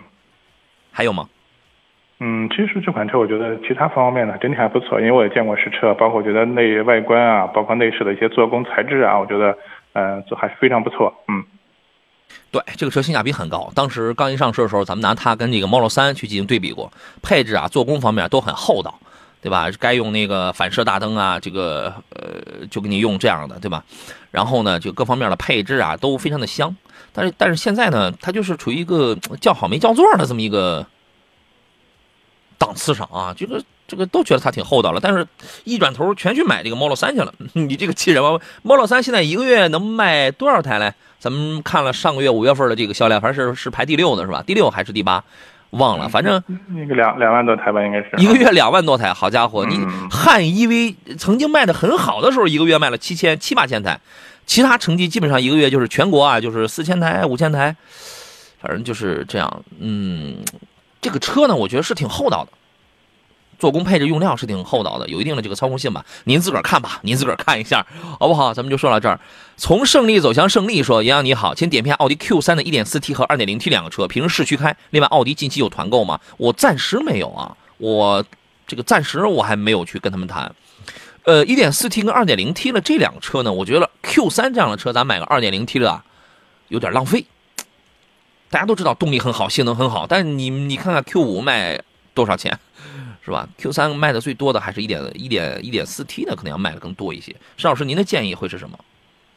[0.91, 1.27] 还有吗？
[2.19, 9.57] 嗯，其实这款车我觉得其他方面呢整体还不错，因为我也见过实车，包括我觉得内外观啊，包括内饰的一些做工材质啊，我觉得
[9.93, 11.13] 嗯、这还是非常不错。
[11.27, 11.43] 嗯
[12.51, 13.69] 对，这个车性价比很高。
[13.75, 18.97] 当时刚一上市的时候，咱们拿它跟这个 Model 3去进行对比过，配置啊、做工方面都很厚道，
[19.41, 19.67] 对吧？
[19.79, 23.83] 该用那个反射大灯啊，这个呃就给你用这样的，对吧？
[24.31, 26.75] 然后呢，就各方面的配置啊都非常的香。
[27.13, 30.85] 但是但是现在呢，它就是处于一个叫好没叫座的这么一个
[32.57, 35.25] 档次上啊，这个这个都觉得它挺厚道了，但是
[35.63, 37.33] 一转头全去买这个 Model 3去了。
[37.53, 40.93] 你这个气人吗？Model 3现在一个月能卖多少台嘞？
[41.19, 44.43] 咱们看了上个月五月份的这个销量，反正是是排第六的是吧？
[44.45, 45.23] 第六还是第八？
[45.71, 49.65] 忘了，反正那个两两万多台吧，应该是一个月两万多台，好家伙！
[49.65, 53.99] 你嗯汉 EV 曾经卖的很好的时候，一个月卖了七千七八千台，
[54.45, 57.75] 其他成绩基本上一个月就是全国啊，就是四千台、五千台，
[58.61, 59.63] 反正就是这样。
[59.79, 60.37] 嗯，
[61.05, 62.51] 这个车呢，我觉得是挺厚道的，
[63.59, 66.03] 做工配置用料是挺厚道的，有一定的这个操控性吧。
[66.23, 67.85] 您自个儿看吧， 您自个儿看一下，
[68.19, 68.51] 好不好？
[68.55, 69.19] 咱们就说到这儿。
[69.55, 74.75] 从胜利走向胜利说，杨洋你好，请点评奥迪 Q 3的 1.4T 和 2.0T 两个车，平时市区开。
[74.89, 76.19] 另外，奥迪近期有团购吗？
[76.37, 78.25] 我暂时没有啊，我
[78.65, 80.51] 这个暂时我还没有去跟他们谈。
[81.25, 86.01] 呃，1.4T 跟 2.0T 的这两个车呢，我觉得 Q 3这样的车，咱买个 2.0T 的，
[86.69, 87.23] 有点浪费。
[88.49, 91.79] 大家都知道动力很好，性能很好，但是你你看看 Q 五卖
[92.13, 92.57] 多少钱，
[93.21, 97.35] 是吧？Q 三卖的最多的还是一点一点一点四 T 的，可能要卖的更多一些。
[97.57, 98.77] 石老师，您的建议会是什么？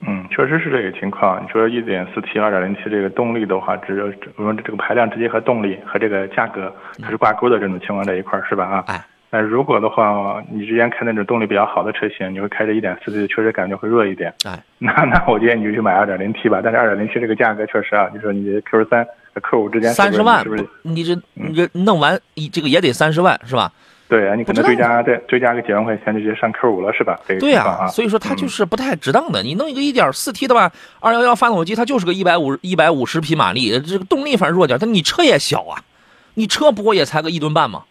[0.06, 1.42] 嗯，确实是这个情况。
[1.42, 8.64] 你说一点四 T、二点零 T 这个动力的话，只有我们这个排量直接和动力和这个价格它是挂钩的这种情况在一块儿，是吧？
[8.64, 14.32] 啊，哎，那如果的话，你之前开那种动力比较好的车型，你会开着一点四 T，确实感觉会弱一点。
[14.44, 16.60] 哎，那那我建议你就去买二点零 T 吧。
[16.62, 20.66] 但是二点零 T 这个价格确实啊，你说你 Q 三和 Q 五之间三十万是不是？
[20.82, 23.70] 你这你这弄完，一这个也得三十万是吧？
[24.08, 27.20] 对啊，你可能追加再追加个几万块钱就直接上 Q 五了，是吧？
[27.28, 29.42] 这个对啊，所以说它就是不太值当的。
[29.42, 35.84] 你弄一个一点四 T 的吧，二幺幺发动机，它就是个一百五一百五十匹马力，这个动力反正弱点，但你车也小啊，
[36.32, 37.82] 你车不过也才个一吨半嘛，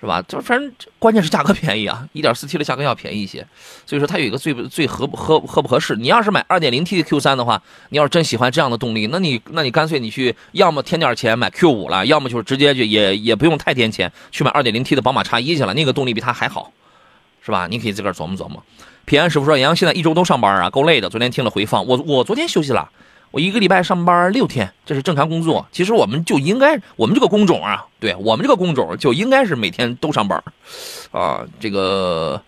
[0.00, 0.22] 是吧？
[0.22, 3.46] 就反正关键是价格便宜啊，一点四 T 的价格要便宜一些，
[3.84, 5.94] 所以说它有一个最最合不合合不合适。
[5.96, 16.72] 你要是买二点零 T 的 Q 三的话，你要是真喜欢这样的动力，那你那你干脆你去要么添点钱买 Q 五了，要么就是直接就也也不用太添钱去买二点零 T 的宝马叉一去了，那个动力比它还好。
[17.42, 17.66] 是吧？
[17.70, 18.62] 你可以自个儿琢磨琢磨。
[19.06, 21.08] 平安师傅说：“杨洋现在一周都上班啊，够累的。
[21.08, 22.86] 昨天听了回放，我我昨天休息了，
[23.30, 25.66] 我一个礼拜上班六天，这是正常工作。
[25.70, 30.42] 其实我们就应该，我们这个工种啊，对我们这个工种就应该是每天都上班，
[31.12, 32.42] 啊，这个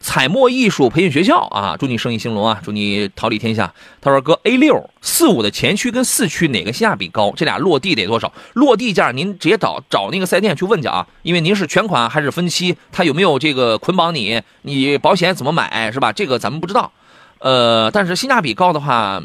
[0.00, 3.72] 彩墨艺术培训学校啊，祝你生意兴隆啊，祝你桃李天下。
[4.00, 7.32] 他说哥，A 六四五的前驱跟四驱哪个性价比高？
[7.36, 8.32] 这俩落地得多少？
[8.54, 14.40] 落地价您直接找找那个四 S 店去问去啊，因为您是全款还是分期，他有没有这个捆绑你？
[14.62, 16.12] 你保险怎么买是吧？
[16.12, 16.90] 这个咱们不知道。
[17.38, 19.22] 呃，但是性价比高的话，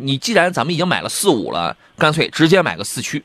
[0.00, 3.22] 你既然咱们已经买了四五了，干脆直接买个四驱，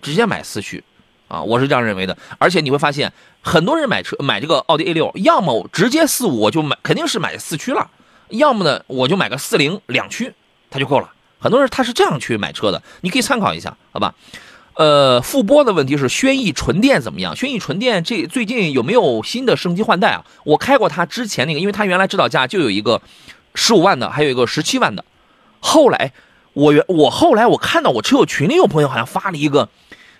[0.00, 0.82] 直接买四驱，
[1.28, 2.16] 啊，我是这样认为的。
[2.38, 7.88] 而且你会发现，很多人买车买这个奥迪 A 六，要么直接四五我就买，肯定是买四驱了；
[8.30, 10.32] 要么呢，我就买个四零两驱，
[10.70, 11.12] 它就够了。
[11.38, 14.14] 很多人他是这样去买车的，你可以参考一下，好吧？
[14.74, 17.34] 呃，复波的问题是轩逸纯电怎么样？
[17.34, 20.24] 轩逸纯电这最近有没有新的升级换代啊？
[20.44, 23.00] 我开过它之前那个，因为它原来指导价就有一个
[23.54, 25.02] 十五万的，还有一个十七万的。
[25.60, 26.12] 后来
[26.52, 29.68] 我原我后来我看到我车友群里有朋友好像发了一个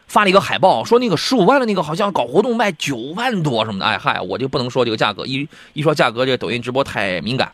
[0.06, 3.86] 发了一个海报，说那个十五万的那个好像搞活动卖九万多什么的。
[3.86, 7.52] 哎嗨，我就不能说这个价格，一一说价格，这个抖音直播太敏感。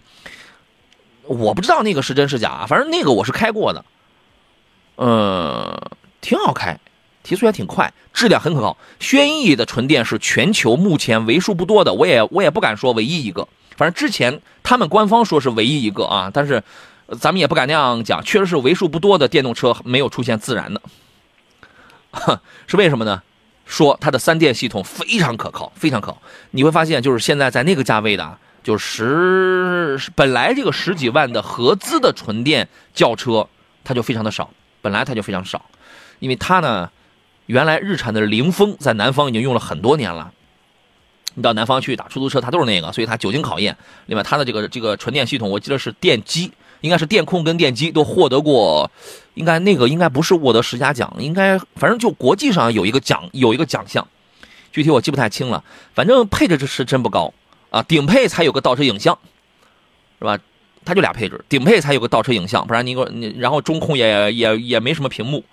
[1.25, 3.85] 我不知道那个是真是假，反正那个我是开过的，
[4.97, 6.79] 呃，挺好开，
[7.23, 8.77] 提速也挺快，质量很可靠。
[8.99, 16.63] 轩逸的纯电是全球目前为数不多的，我也我也不敢说唯一一个，反正之前他们官方说是唯一一个啊，但是
[17.19, 20.81] 咱们也不敢那样讲，确实是为数不多的电动车没有出现自燃的，
[22.67, 23.23] 是为什么呢？
[23.65, 26.21] 说它的三电系统非常可靠，非常可靠。
[26.51, 33.49] 你会发现，就是现在在那个价位的，就十本来这个十几万的合资的纯电轿车，
[33.85, 34.51] 它就非常的少，
[34.83, 35.65] 本来它就非常少，
[36.19, 36.91] 因为它呢，
[37.47, 40.33] 原来日产的凌风在南方已经用了很多年了。
[41.35, 43.75] 你到南方去打出租车，它都是那个，所以它久经考验。
[44.07, 48.91] 另外，它的这个这个纯电系统，我记得是电机，应该是电控跟电机都获得过，
[49.35, 54.07] 应该那个应该不是沃德十佳奖，应该反正就国际上有一个奖有一个奖项，
[54.71, 55.65] 具体我记不太清了。
[55.95, 57.33] 反正配置是真不高
[57.71, 59.19] 啊，顶配才有个倒车影像，
[60.19, 60.39] 是吧？
[60.85, 65.45] 它就俩配置，顶配才有个倒车影像，不然你给我你然后中控也也也没什么屏幕，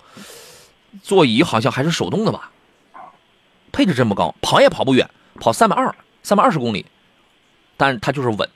[1.04, 2.50] 座椅好像还是手动的吧？
[3.70, 6.84] 配置真不高，跑也跑不远，跑三百二，三百二十公里，
[7.76, 8.48] 但是它就是稳，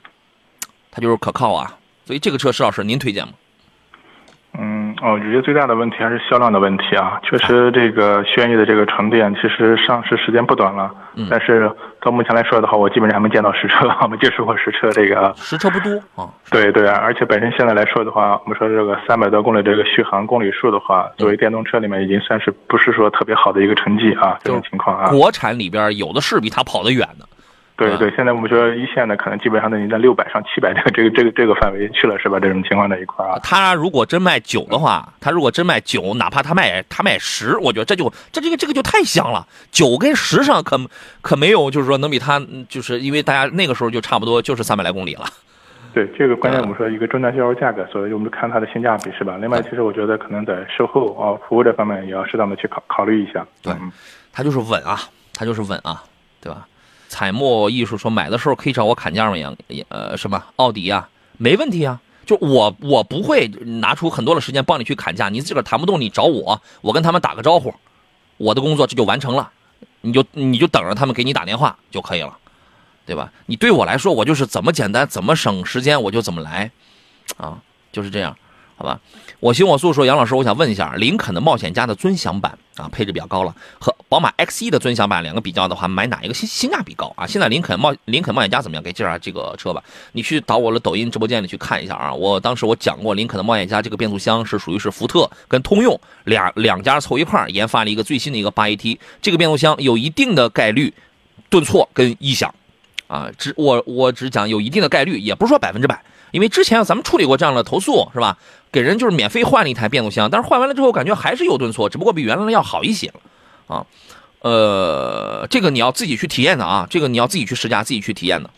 [0.91, 1.77] 它就是可靠啊。
[2.05, 3.33] 所以这个车，石老师您推荐吗？
[4.57, 7.19] 嗯，哦，我觉得最大的问题还是销量的问题啊。
[7.23, 15.33] 确实，这个轩逸的这个纯电其实上市时间不短了，嗯但是到目前来说的话，我基本上还没见到实车，没接触过实车这个。
[15.35, 25.09] 实车不多啊，对对啊，而且本身现在来说的话，我们说这个三百多公里这个续航公里数的话，作为电动车里面已经算是不是说特别好的一个成绩啊，这种情况啊。
[25.09, 27.27] 国产里边有的是比它跑得远的。
[27.77, 32.39] 对对，现在我们说一线的可能基本上都已经在六百上七百这个这个这个这个范围去了，是吧？
[32.39, 33.37] 这种情况在一块啊。
[33.43, 39.45] 他如果真卖九的话，他如果真卖九，哪怕他卖他卖十，我觉得这就这这个这个就太香了。
[39.71, 40.79] 九跟十上可
[41.21, 45.25] 可没有，就是说能比他，就是因为大家那个时候就差不多就是三百来公里了。
[45.93, 49.37] 对这个关键，我们说一个终端销售价格，所以我们看它的性价比是吧？
[49.39, 53.45] 另外，其实我觉得可能在售后啊服务这方面也要适当的去考考虑一下。
[53.61, 53.91] 对嗯
[54.31, 54.99] 它就是稳啊，
[55.33, 56.03] 它就是稳啊，
[56.41, 56.67] 对吧？
[57.15, 59.37] 彩墨艺术说买的时候可以找我砍价吗？
[59.37, 59.55] 杨
[59.87, 62.01] 呃什么奥迪啊，没问题啊。
[62.25, 63.47] 就我我不会
[63.81, 67.73] 拿出很多的时间帮你去砍价，你自个儿谈不动，你找我，我跟他们打个招呼，
[68.35, 69.49] 我的工作这就完成了，
[70.01, 72.37] 你就你就等着他们给你打电话就可以了，
[73.05, 73.31] 对吧？
[73.45, 76.69] 你对我来说，我就是怎么简单怎么省时间我就怎么来，
[77.37, 77.61] 啊，
[77.93, 78.35] 就是这样，
[78.75, 78.99] 好吧？
[79.39, 87.25] 我行我素说，杨老师，我想问一下，林肯的冒险家的尊享版啊，配置比较高了，和宝马 X1 的尊享版两个比较的话，买哪一个性性价比高啊？
[87.25, 88.83] 现在林肯冒林肯冒险家怎么样？
[88.83, 89.83] 给介绍这个车吧。
[90.11, 92.13] 你去导我的抖音直播间里去看一下啊。
[92.13, 100.93] 我当时我讲过，林肯的冒险家这个变速箱是属于是福特跟通用俩两家凑一块儿研发了一个最新的一个八 AT，这个变速箱有一定的概率
[101.49, 102.53] 顿挫跟异响。
[103.07, 108.37] 啊，只我我只讲有一定的概率，也不是说百分之百，因为之前咱们处理过这样的投诉，是吧？
[108.71, 113.85] 给人就是免费换了一台变速箱，但是换完了之后感觉还是有顿挫，只不过比原来的要好一些了，啊，
[114.41, 118.49] 呃，这个你要自己去体验的啊，这个你要自己去试驾，自己去体验的。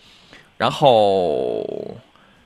[0.57, 1.97] 然后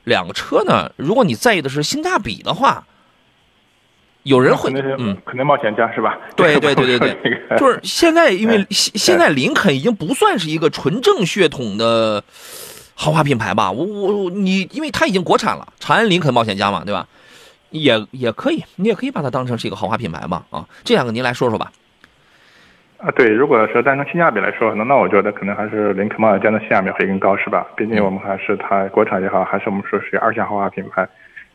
[0.04, 2.86] 两个车呢，如果你在意的是性价比的话，
[4.24, 6.18] 有人会嗯，肯定冒险家是吧？
[6.36, 12.22] 对对对对对 就是现在，因为哎现现在林肯已经不算是一个纯正血统的
[13.04, 13.72] 豪华品牌吧？
[13.72, 17.08] 我我你，因为它已经国产了，长安林肯冒险家嘛，对吧？
[17.72, 20.68] 也也可以，你也可以把它当成是一个豪华品牌嘛啊。
[20.84, 21.72] 这两个您来说说吧。
[22.98, 27.66] 啊，对，如果说单从性价比来说，那那我觉得可能还是林肯冒险家的性价比会更高，是吧？
[27.76, 31.10] 毕竟我们还是它国产也好，还是我们说是二线豪华品牌。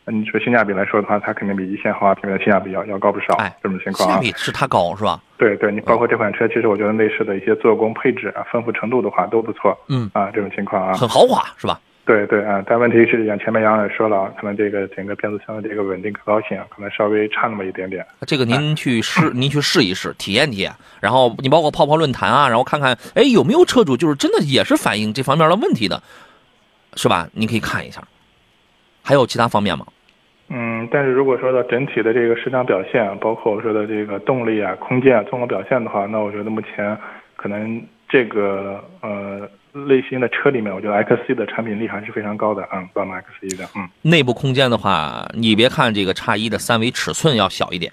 [0.08, 3.34] 那你说性价比来说的话，它肯定比一线豪华品牌的性价比要要高不少。
[3.38, 5.20] 哎这种情况啊，价比是它高是吧？
[5.36, 9.76] 对对，你包括这款车，其实我觉得内饰的一些做工、配置啊、丰富程度的话都不错。
[9.88, 11.80] 嗯啊，这种情况啊，很豪华是吧？
[12.04, 18.06] 对对啊，但问题是像前面杨也说了，可能这个整个变速箱的这个稳定可靠性啊可能稍微差那么一点点。
[18.28, 20.72] 这个您去试，您去试一试，体验体验。
[21.00, 26.00] 然后你包括泡泡论坛啊，然后看看，哎，有没有车主就是真的也是反映这方面的问题的，
[26.94, 27.28] 是吧？
[27.32, 28.00] 您可以看一下。
[29.02, 29.84] 还有其他方面吗？
[30.48, 36.96] 嗯，但是如果说到整体的这个市场表现，包括我说的这个动力啊、空间啊综合表现的话，那我觉得目前
[37.34, 47.92] 可能这个呃类型的车里面，我觉得 X C 的产品力还是非常高的，嗯，宝马 X 一的，嗯，内部空间的话，你别看这个叉一的三维尺寸要小一点，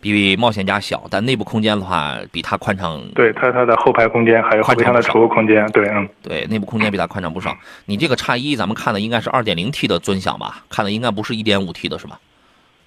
[0.00, 3.00] 比冒险家小，但内部空间的话，比它宽敞。
[3.14, 7.56] 对它它的后排空间还有后备箱的储物空间，对，嗯，对，内部空间比它宽敞不少。
[7.84, 10.64] 你这个叉一，咱们看的应该是二点零 T 的尊享吧？
[10.68, 12.18] 看的应该不是一点五 T 的是吧？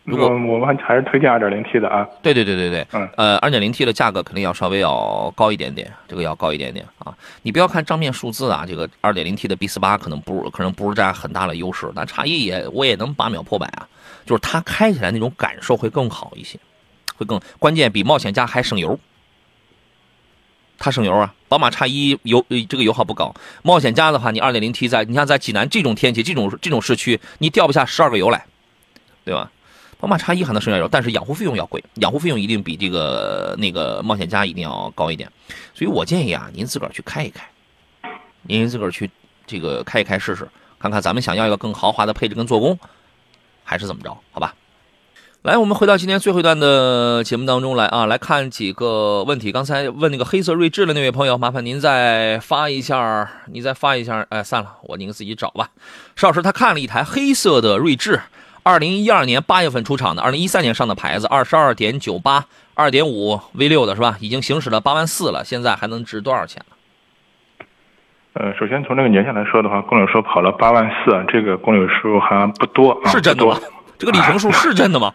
[0.06, 7.16] 如果嗯我们还是推荐 2.0T 的啊，对对对对对，嗯呃，二点零 T 的价格肯定要稍微要高一点点，这个要高一点点啊。
[7.42, 13.88] 你不要看账面数字啊，这个二点零 T 的 B 四八可能不可能不是占很大的优势，但叉一也我也能八秒破百啊，
[14.26, 16.60] 就是它开起来那种感受会更好一些，
[17.16, 19.00] 会更关键比冒险家还省油。
[20.80, 28.46] 它省油啊，宝马叉一油这个油耗不高，冒险家的话，你二点零 T 在你像在济南这种天气、这种这种市区，你掉不下十二个油来，
[29.24, 29.50] 对吧？
[29.98, 35.32] 宝马叉一还能省点油，但是养护费用要贵，养护费用一定比这个那个冒险家一定要高一点，
[35.74, 37.48] 所以我建议啊，您自个儿去开一开，
[38.42, 39.10] 您自个儿去
[39.48, 40.46] 这个开一开试试，
[40.78, 42.78] 看看咱们想要一个更豪华的配置跟做工，
[43.64, 44.18] 还是怎么着？
[44.34, 44.54] 好吧。
[45.44, 49.52] 来，我们回到今天最后一段的节目当中来啊，来看几个问题。
[49.52, 54.26] 刚才问那个黑色锐志的那位朋友，麻烦您再发一下，你再发一下。
[54.30, 55.68] 哎，算了，我您自己找吧。
[56.16, 58.22] 邵老师他看了一台黑色的锐志，
[58.64, 64.16] 二零一二年八月份出厂的，二零一三年上的牌子，二十二点九八，二点五 V 六的是吧？
[64.22, 67.66] 已经行驶了八万四了，现在还能值多少钱呢？
[68.36, 73.60] 呃，首先从这个年限来说的话，公里数跑了八万四，这个公里数还不多啊，是真的吗？
[74.00, 75.14] 这个里程数是真的吗？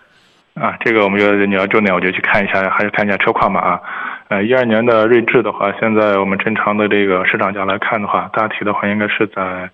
[0.61, 3.81] 啊，这个我们觉得你要重点，我就去看一下，还是看一下车况吧啊。
[4.29, 9.71] 呃，一二年的锐志的话，现在我们正常的这个市场价来看的话，大体的话应该是在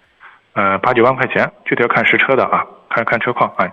[0.52, 3.72] 呃八九万块钱，具体要看实车的啊，看看车况，哎。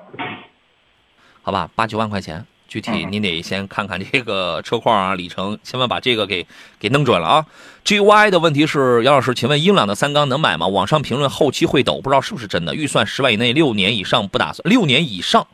[1.43, 6.45] 好吧，八九万块钱，具体嗯您得先看看这个车况啊、里程，千万把这个给
[6.79, 7.45] 给弄准了啊。
[7.83, 10.67] G Y 的问题是，杨老师，请问英朗的三缸能买吗？
[10.67, 12.73] 网上评论后期会抖，不知道是不是真的。
[12.73, 15.45] 预算十万以内，六年以上不打算，六年以上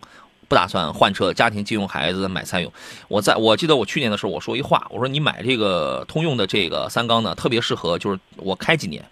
[0.47, 2.71] 不打算换车，家庭借用孩子买三用。
[3.07, 9.03] 我在我记得我去年的时候我说一话，我说你买这个通用的这个三缸呢，特别适合，就是我开几年，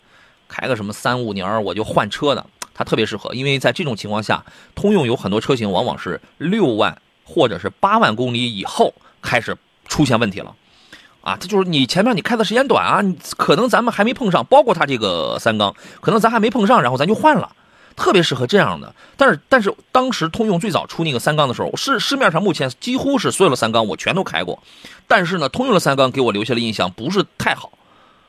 [0.48, 9.58] 开个什么三五年我就换车的，它特别适合，因为在这种情况下，通用有很多车型往往是六万或者是八万公里以后开始
[9.88, 10.56] 出现问题了。
[11.22, 13.02] 啊，它就是你前面你开的时间短啊，
[13.36, 17.56] 可能咱们还没碰上，包括它这个三缸，可能咱还没碰上，然后咱就换了，
[17.96, 18.93] 特别适合这样的。
[19.18, 24.62] 但是但是当时通用最早出那个三缸的时候，市市面上目前几乎是所有的三缸我全都开过，
[25.08, 27.72] 但是呢，通用的三缸给我留下的印象不是太好，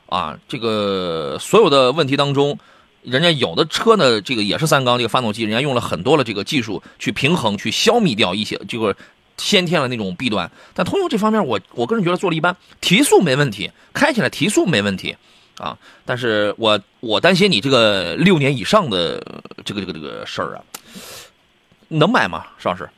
[0.07, 2.59] 啊，这个所有的问题当中，
[3.03, 8.95] 人家有的车呢，这个也是三缸这个发动机，人家用了很多的这个技术去平衡、去消弭掉一些这个
[9.37, 10.51] 先天的那种弊端。
[10.75, 15.17] 但通用这方面我，我个人觉得做了一般，提速没问题，开起来提速没问题
[15.59, 15.77] 啊。
[16.05, 20.63] 但是我我担心你这个六年以上的呃这个这个这个事儿啊，
[21.89, 22.47] 能买吗？
[22.59, 22.89] 上市？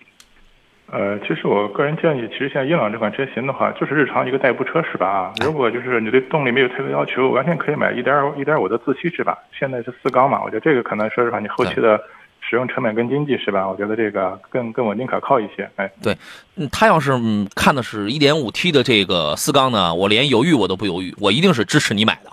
[0.91, 5.07] 呃，其实我个人建议，其实像英朗这款车型的话，就是日常一个代步车是吧？
[5.07, 9.37] 啊，如果就是你对动力没有太多要求，完全可以买一点一点五的自吸是吧？
[9.53, 12.01] 现在是四缸嘛，我觉得这个可能说实话，你后期的
[12.41, 13.69] 使用成本更经济是吧？
[13.69, 15.69] 我觉得这个更更稳定可靠一些。
[15.77, 16.17] 哎，对，
[16.73, 22.31] 他要是嗯看的是一点五 T 的这个四缸呢，我连犹豫我都不犹豫，我一定是支持你买的，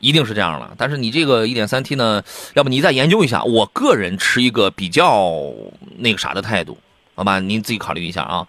[0.00, 0.72] 一定是这样了。
[0.76, 2.22] 但是你这个一点三 T 呢，
[2.54, 3.42] 要不你再研究一下。
[3.44, 5.52] 我个人持一个比较
[5.98, 6.78] 那个啥的态度，
[7.14, 7.40] 好吧？
[7.40, 8.46] 您自己考虑一下啊。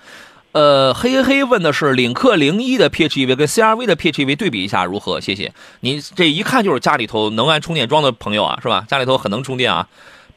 [0.52, 5.22] 呃，嘿嘿嘿问的是领克零一的 PHEV 跟 CRV 的 PHEV 对比一下如何？
[5.22, 5.54] 谢谢。
[5.82, 8.84] 您这一看就是家里头能安充电桩的朋友啊，是吧？
[8.88, 9.88] 家里头很能充电啊。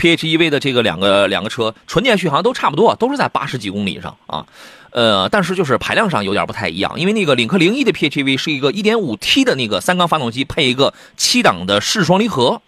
[0.02, 4.44] PHEV 的这个两个两个车纯电续航都差不多，都是在八十几公里上啊。
[4.90, 12.60] 呃，但是就是排量上有点不太一样，因为那个领克零一的 PHEV 是一个 1.5T 的那个三缸发动机，配一个七档的湿双离合，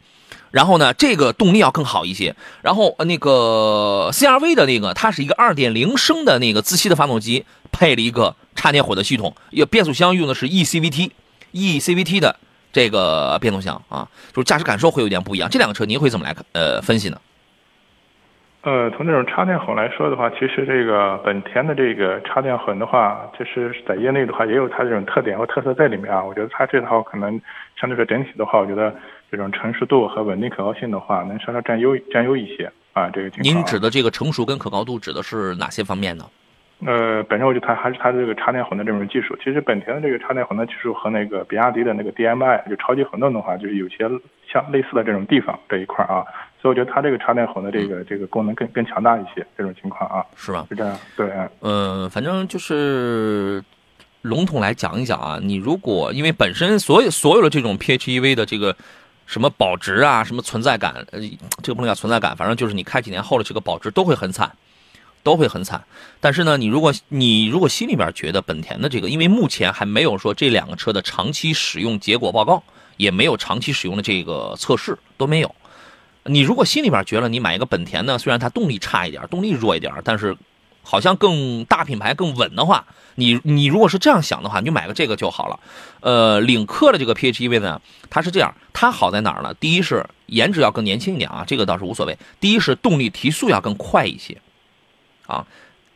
[0.52, 2.36] 然后呢，这个动力要更好一些。
[2.62, 12.36] 然后那个 CRV 的那个，它是一个2.0升的那个自吸的发动机，配了一个插电混的系统，也变速箱用的是 ECVT，ECVT 的
[12.74, 15.48] 这个变速箱啊，就是驾驶感受会有点不一样。
[15.48, 17.16] 这两个车您会怎么来呃分析呢？
[18.62, 26.24] 呃，从这种插电混来说的话，其实这个本田的这个插电混的话，就是在业内的话也有它这种特点和特色在里面啊。
[26.24, 27.40] 我觉得它这套可能
[27.78, 28.92] 相对说整体的话，我觉得
[29.30, 33.08] 这种成熟度和稳定可靠性的话，能稍稍占优占优一些啊。
[33.10, 33.30] 这个。
[33.42, 36.24] 您指的这个成熟跟可靠度指的是哪些方面呢？
[36.86, 39.36] 呃，本身我觉得它还是它的这个插电混的这种技术。
[39.42, 44.08] 其实本田的这个插电混的技术和那个比亚迪的那个 DMI 就超级混动的话，就是有些
[44.46, 46.24] 像类似的这种地方这一块啊。
[46.60, 50.66] 所以我觉得它这个插电混的这个这个功能更更强大一些，这种情况啊，是吧？
[50.68, 51.30] 是这样，对。
[51.60, 53.62] 嗯，反正就是
[54.22, 58.74] 笼统来讲一讲啊，你如果因为本身所有所有的这种 PHEV 的这个
[59.26, 61.20] 什么保值啊，什么存在感，呃，
[61.62, 64.50] 这个不能叫存在感，反正就是你开几年后的这个保值都会很惨，
[65.24, 65.82] 都会很惨。
[66.20, 72.62] 但是呢，你如果你如果心里边觉得本田的这个，因为目前还没有说这两个车的长期使用结果报告，
[72.96, 75.52] 也没有长期使用的这个测试都没有。
[76.26, 80.36] 你如果心里边觉得你买一个本田呢，虽然它动力差一点，动力弱一点，但是
[80.82, 85.60] 好像更大品牌更稳的话，你你如果是这样想的话，你就买个这个就好了。
[86.00, 89.52] 呃，领克的这个 PHEV 呢，它是这样，它好在哪儿呢？
[89.54, 92.16] 第一是颜值要更年轻一点啊，这个倒是无所谓。
[92.40, 94.40] 第一是动力提速要更快一些，
[95.26, 95.46] 啊，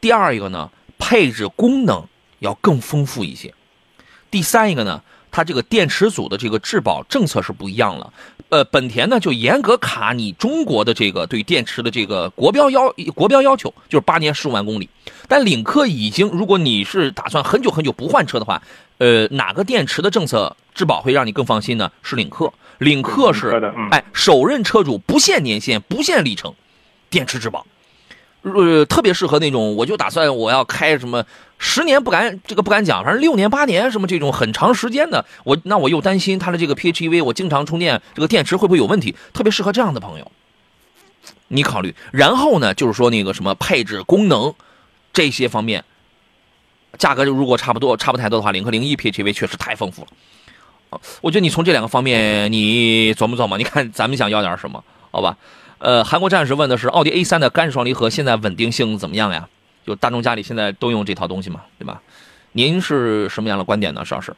[0.00, 2.04] 第二一个呢，配置功能
[2.38, 3.52] 要更丰富一些。
[4.30, 8.12] 第三一个呢，它这个电池组的这个质保政策是不一样了。
[8.50, 14.88] 呃，本田呢就严格卡你中国的这个对电池的这个国标要国标要求，就是八年十五万公里。
[15.26, 18.62] 但领克已经，如果你是打算很久很久不换车的话，
[18.96, 21.92] 呃，哪个电池的政策质保会让你更放心呢？
[22.02, 23.50] 是领克，领克是
[23.90, 26.54] 哎，首任车主不限年限、不限里程，
[27.10, 27.66] 电池质保。
[28.42, 31.24] 呃，特别适合那种，我就打算我要开什么
[31.58, 39.14] 十年不敢这个不敢讲，反正六年八年什么这种很长时间的，我那我又担心它的这个 PHEV 我经常充电，这个电池会不会有问题？
[39.32, 40.30] 特别适合这样的朋友，
[41.48, 41.94] 你考虑。
[42.12, 44.54] 然后呢，就是说那个什么配置、功能
[45.12, 45.84] 这些方面，
[46.96, 51.00] 价格如果差不多差不太多的话，领克零一 PHEV 确实太丰富了。
[51.20, 54.82] 我觉得你从这两个方面你琢磨琢磨，你看咱们想要点什么？
[55.10, 55.36] 好吧？
[55.78, 59.48] 呃，韩国战士问的是奥迪 A 3的干式双离合现在稳定性怎么样呀？
[59.86, 62.02] 就大众家里现在都用这套东西嘛，对吧？
[62.52, 64.34] 您是什么样的观点呢，邵老师？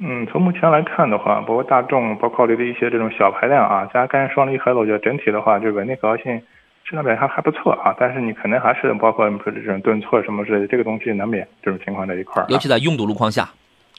[0.00, 6.40] 嗯，从目前来看的话，包括大众，包括奥迪的一些这种小排量啊，加干式双离合的，我觉得整体的话，就稳定可靠性、
[6.84, 7.94] 质量表现还还不错啊。
[7.98, 12.46] 但是你可能还是包括你说这种顿挫什么之类的，这个东西难免这种情况在一块儿、啊。
[12.48, 13.50] 尤其在拥堵路况下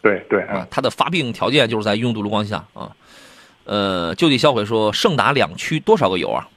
[0.02, 2.90] 对对，啊嗯，，它的发病条件就是在拥堵路况下啊。
[3.66, 6.48] 呃，就地销毁说，胜达两驱多少个油啊？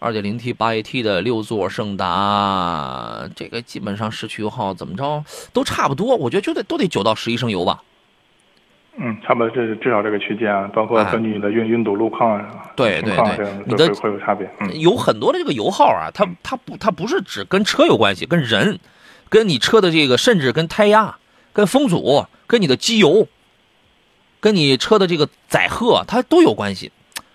[0.00, 5.22] 二点零 T 八 AT 的六座胜达，这个基本上市区油耗怎么着
[5.52, 7.82] 都差不多，我觉得就得都得九到十一升油吧。
[8.96, 14.50] 嗯，差不多这至少这个区间啊，包括根据你的运拥堵路况啊、对对对你的会有差别。
[14.60, 18.78] 嗯，有很多的这个油耗啊，它它不它不是只跟车有关系，跟人，
[19.28, 21.18] 跟你车的这个，甚至跟胎压、
[21.52, 23.28] 跟风阻、跟你的机油、
[24.40, 26.90] 跟你车的这个载荷，它都有关系，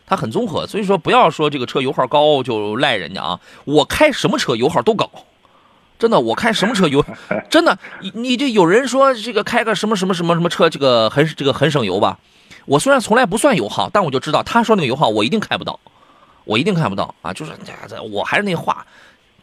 [0.06, 0.66] 它很综合。
[0.68, 5.10] 所以说，不要说这个车油耗高就赖人家啊，我开什么车油耗都高。
[5.98, 7.04] 真的，我开什么车油，
[7.50, 12.20] 真的，你你这有人说这个开个什么什么什么什么车，这个很这个很省油吧？
[12.66, 15.80] 我虽然从来不算油耗，但我就知道他说那个油耗我一定开不到。
[16.44, 17.34] 我一定看不到啊！
[17.34, 17.52] 就是
[17.90, 18.86] 这，我还是那话，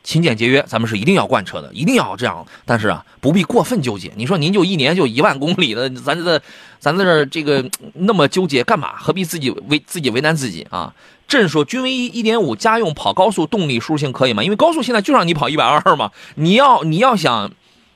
[0.02, 2.44] 勤俭节约，咱们是一定要贯彻的，一定要这样。
[2.64, 4.12] 但是啊，不必过分纠结。
[4.16, 6.40] 你说您就一年就一万公里的，咱这
[6.78, 8.96] 咱在这这个那么纠结干嘛？
[8.96, 10.94] 何必自己为自己为难自己啊？
[11.28, 14.42] 朕说，君威一点五家用跑高速动力输入性可以吗？
[14.42, 17.52] 因为高速现在就让你跑一百二嘛，你要你要想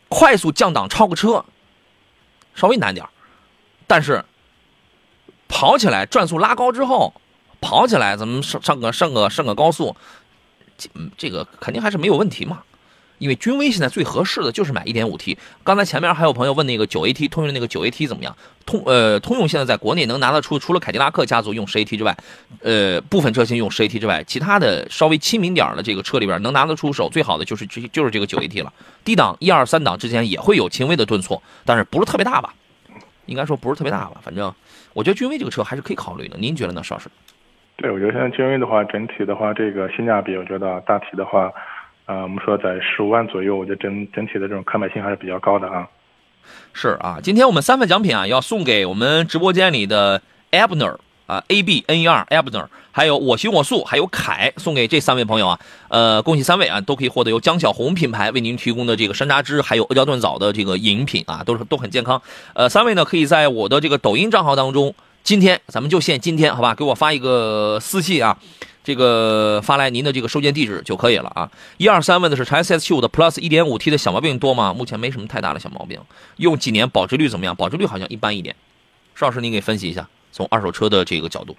[0.09, 1.45] 快速降档超个车，
[2.55, 3.05] 稍微难点
[3.87, 4.25] 但是
[5.49, 7.13] 跑起来转速拉高之后。
[7.59, 9.97] 跑起来，咱们上上个上个上个高速，
[10.95, 12.63] 嗯这个肯定还是没有问题嘛。
[13.19, 15.39] 因为君威现在最合适的就是买 1.5T。
[15.65, 18.37] 刚才前面还有朋友问那个 9AT 通用那个 9AT 怎么样？
[18.67, 22.15] 通呃通用现在在国内能拿得出，除了凯迪拉克家族用 10AT 之外，
[22.61, 28.71] 呃部分车型用 10AT 之外，其他的稍微亲民点的这个车里边能拿得出手最好的就是这就是这个 9AT 了。
[29.03, 32.55] 低档一二三档之间也会有轻微的顿挫，但是不是特别大吧？
[33.25, 34.21] 应该说不是特别大吧。
[34.23, 34.55] 反正
[34.93, 36.37] 我觉得君威这个车还是可以考虑的。
[36.37, 37.09] 您觉得呢，邵老师？
[37.79, 41.53] 对，我觉得现在君威的话，整体的话，这个性价比，我觉得大体的话，
[42.07, 45.87] 呃，我们说在十五万左右，我觉得整整体的这种可买性还是比较高的啊。
[46.73, 50.23] 是啊，今天我们三份奖品啊，要送给我们直播间里的
[50.53, 50.97] Abner
[51.27, 55.61] 啊，A B N E R Abner，还有我行我素，还有凯，送给这三位朋友啊。
[55.89, 62.23] 呃，恭喜三位啊，都可以获得由江小红品牌为您提供的这个山楂汁，还有阿胶炖枣的这个饮品啊，都是都很健康。
[62.55, 64.95] 呃，三位呢可以在我的这个抖音账号当中。
[65.27, 66.73] 今天咱们就限今天，好吧？
[66.73, 68.39] 给我发一个私信啊，
[68.85, 71.51] 这个发来您的这个收件地址就可以了啊。
[71.79, 74.73] 一二三问的是长安 CS 七五的 Plus 一点五 T 的小毛病多吗？
[74.73, 75.99] 目前没什么太大的小毛病，
[76.37, 77.57] 用几年保值率怎么样？
[77.57, 78.55] 保值率好像一般一点。
[79.17, 81.57] 邵老师，您给分析一下，从二手车的这个角度。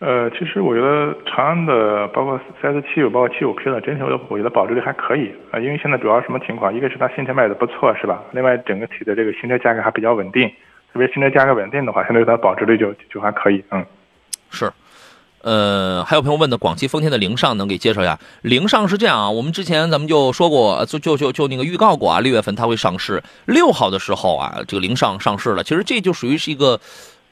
[0.00, 6.74] 呃，其实我觉得长安的包括 CS 七五，包括七五 P 的，整体我我觉得保值率还可以啊、因为现在主要什么情况？
[6.74, 8.20] 一个是它新车卖的不错，是吧？
[8.32, 10.50] 另外整个体的这个新车价格还比较稳定。
[10.92, 13.84] 特别新车价格稳定的话，相对它保值率就就还可以，嗯，
[14.50, 14.70] 是，
[15.40, 18.18] 呃，还有朋友问的，广汽丰田的凌尚能给介绍一下？
[18.42, 25.64] 凌尚是这样啊，我们之前咱们就说过，就就就就那个预告过啊，六月份它会上市，六号的时候啊，这个凌尚上市了。
[25.64, 26.78] 其实这就属于是一个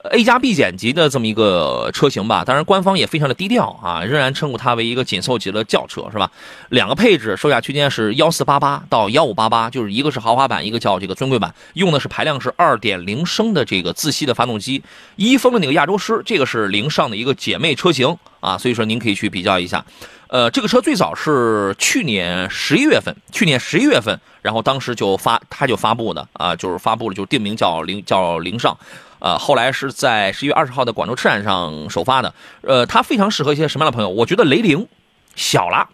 [0.03, 6.31] A 加 B 减级的这么一个车型吧，当然官方也非常的低调啊，仍然称呼它为一个紧凑级的轿车，是吧？
[6.71, 14.83] 两个配置，售价区间是幺四八八到幺五八八，就是一个是豪华版，一个叫这个尊贵版，用的是排量是二点零升的这个自吸的发动机，
[15.17, 19.85] 一丰的那个亚洲狮，这个是凌尚的一个姐妹车型啊，所以说您可以去比较一下。
[20.29, 28.75] 呃，这个车最早是去年十一月份，去年十一月份，然后当时就发，它就发布的啊，就是发布了，就定名叫凌叫凌尚。
[29.21, 32.35] 呃，后来是在十一月二十号的广州车展上首发的。
[32.63, 34.09] 呃，它非常适合一些什么样的朋友？
[34.09, 34.89] 我觉得雷凌
[35.37, 35.89] 小了，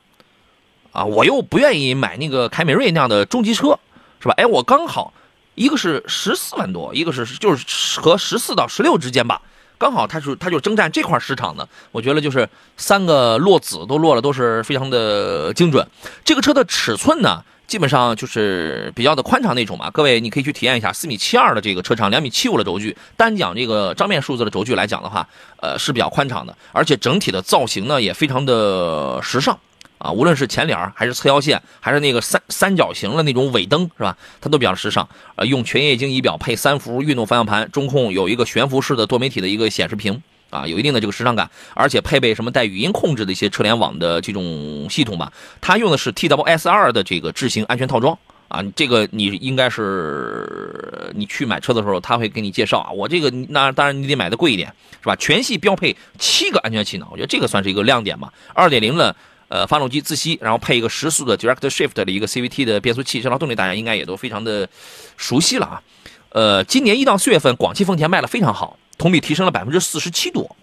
[0.93, 3.79] 啊，我又不愿意买那个凯美瑞那样的中级车，
[4.21, 4.35] 是吧？
[4.37, 5.13] 哎，我刚好
[5.57, 9.43] 一个是十四万多，一个是就是和十四到十六之间吧，
[9.77, 11.69] 刚好它是它就征战这块市场的。
[11.93, 15.87] 我觉得就是三个落子都落了，都是非常的精准。
[16.25, 17.43] 这个车的尺寸呢？
[17.67, 25.29] 基本上就是比较的宽敞那种吧，各位你可以去体验一下四米七二的这个车长，两米七五的轴距，单讲这个账面数字的轴距来讲的话，
[25.61, 29.59] 呃是比较宽敞的，而且整体的造型呢也非常的时尚
[29.99, 35.09] 啊，无论是前脸还是侧腰线，还是那个三三角形的那种尾灯是吧，它都比较时尚。
[35.35, 40.23] 呃，用全液晶仪表配三幅运动方向盘，中控有一个悬浮式的多媒体的一个显示屏。
[40.51, 45.33] 啊，有一定的这个时尚感，而且配备什么带语音控制的一些车联网的这种系统吧。
[45.61, 48.17] 它用的是 TWS 二的这个智行安全套装
[48.49, 52.91] 啊，这个你应该是你去买车的时候，他会给你介绍啊。
[52.91, 55.17] 我这个那当然你得买的贵一点，是吧？
[55.17, 58.33] 全系标配七个安全气囊，我觉得这个算是一个亮点吧。
[58.55, 59.15] 二点零的
[59.49, 64.69] 呃，发动机自吸，然后配一个十速的 Direct Shift 的一个 CVT 的变速器，这套动力大家应该也都非常的
[65.17, 65.83] 熟悉了啊。
[66.31, 70.57] 呃，今年一到四月份，广汽丰田卖的非常好，同比提升了百分之四十七多，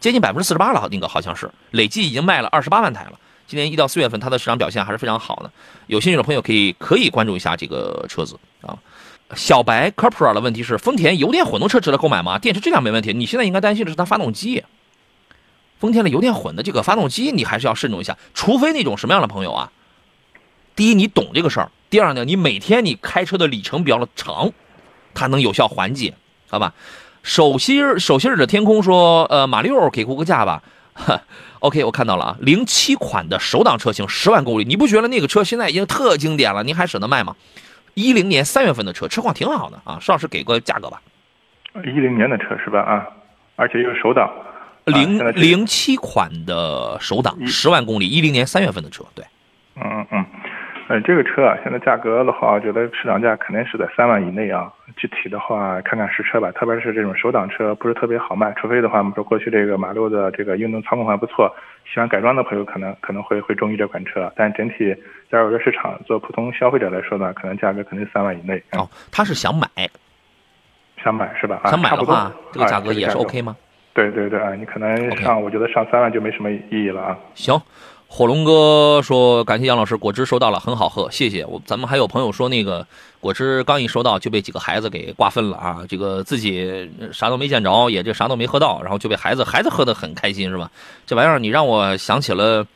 [0.00, 3.18] 接近百分之四十八了，那个好像是累计已经卖了二十八万台了。
[3.46, 5.52] 今年一到四月份，它的市场表现还是非常好的。
[5.86, 8.78] 有兴趣的朋友可以可以关注一下这个车子啊。
[9.34, 12.38] 小白 Cupra 的问题是，丰田油电混动车值得购买吗？
[12.38, 14.64] 电池质量没问题，你现在应该担心的是它发动机。
[15.78, 19.72] 丰田的油电混的这个发动机，你还是要慎重一下，除非那种什么样的朋友啊？
[20.76, 24.52] 第一，你懂这个事儿；第二呢，你每天你开车的里程比较的长，
[25.12, 26.14] 它能有效缓解，
[26.48, 26.72] 好吧？
[27.22, 30.62] 手心手心的天空说，呃，马六给估个价吧。
[31.60, 36.62] OK，我看到了啊，零七款的首档车型，十万公里，你不觉得那个车现在已经特经典了？
[36.64, 37.36] 您还舍得卖吗？
[37.94, 41.00] 一零年三月份的车，车况挺好的啊，邵老师给个价格吧。
[41.84, 42.80] 一零年的车是吧？
[42.80, 43.06] 啊，
[43.56, 44.28] 而且又是首档。
[44.84, 49.24] 零零七款的首档，十万公里，一零年三月份的车，对，
[49.76, 50.26] 嗯嗯嗯，
[50.92, 54.70] 呃，这个车啊，现在价格的话，我觉得市场价肯定是在三万以内啊。
[54.94, 61.50] 具体的话，看看实车吧，特别是这种手挡车不是特别好卖，除非的话，我们说过去这个马六的这个运动操控还不错，
[61.90, 64.94] 喜欢改装的朋友可能可能会会中意这款车，但整体
[65.30, 68.62] 加入这市场做普通消费者来说呢，可能价格肯定三万以内。
[68.72, 69.66] 嗯哦，他是想买，
[71.02, 71.58] 想买是吧？
[71.64, 73.56] 啊，想买的话，这个啊价格也是 OK 吗？
[73.94, 77.18] 对对对啊，你可能上我觉得上三万就没什么意义了啊。
[77.34, 77.60] 行，
[78.08, 81.44] 火龙哥说感谢杨老师，果汁收到了，很好喝，谢谢。
[81.44, 82.86] 我咱们还有朋友说那个
[83.20, 90.70] 果汁刚一收到就被几个孩子给瓜分了啊，这个自己啥都没见着，也这啥都没喝到，然后就被孩子孩子喝的很开心是吧？
[91.06, 92.64] 这玩意儿你让我想起了《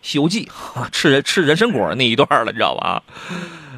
[0.00, 0.46] 西游记》
[0.80, 3.02] 啊， 吃人吃人参果那一段了，你知道吧？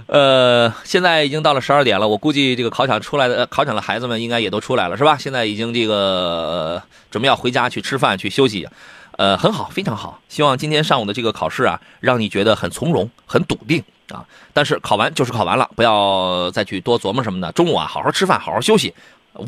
[0.07, 5.17] 呃，现在已经到了十二点了，我估计这个考场出来的考场的孩子们应该也都出来了，是吧？
[5.19, 8.69] 现在已经这个、准备要回家去吃饭去休息，
[9.13, 10.21] 呃，很好，非常好。
[10.29, 14.25] 希望今天上午的这个考试啊，让你觉得很从容、很笃定啊。
[14.53, 17.51] 但是考完就是考完了，不要再去多琢磨什么的。
[17.53, 18.95] 中午啊，好好吃饭，好好休息，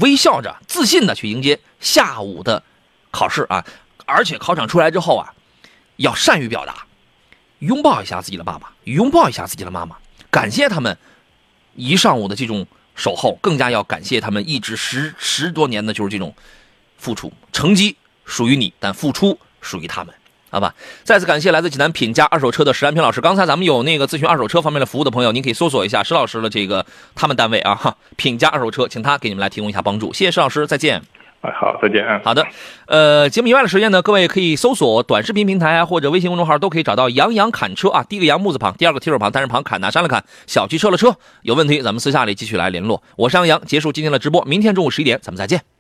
[0.01, 2.63] 微笑着、自信的去迎接下午的
[3.11, 3.65] 考试啊。
[4.07, 5.35] 而且考场出来之后啊，
[5.97, 6.87] 要善于表达，
[7.59, 9.97] 拥抱一下自己的爸爸，拥抱一下自己的妈妈，
[10.37, 10.99] 感谢他们
[11.77, 16.35] 一上午的这种守候，更加要感谢他们一直十十多年的就是这种
[16.99, 17.33] 付出。
[17.53, 20.15] 成绩属于你，但付出属于他们，
[20.51, 20.75] 好吧？
[21.05, 23.23] 再次感谢来自济南品家二手车的石安平老师。
[23.23, 26.85] 刚才咱们有那个咨询二手车方面的服务的朋友，您可以搜索一下石老师的这个
[27.15, 30.13] 他们单位啊，品家二手车，请他给你们来提供一下帮助。
[30.13, 31.03] 谢谢石老师，再见。
[31.43, 32.21] 哎，好，再见啊。
[32.25, 32.45] 好的，
[32.87, 41.17] 呃，节目以外的时间呢，各位可以搜索短视频平台啊，或者微信公众号都可以找到“杨洋砍车”啊，第一个杨木字旁，第二个提手旁，单人旁，砍拿山了砍，小汽车了车。
[41.43, 43.03] 有问题咱们私下里继续来联络。
[43.17, 45.76] 我是杨洋，结束今天的直播，明天中午十一点咱们再见。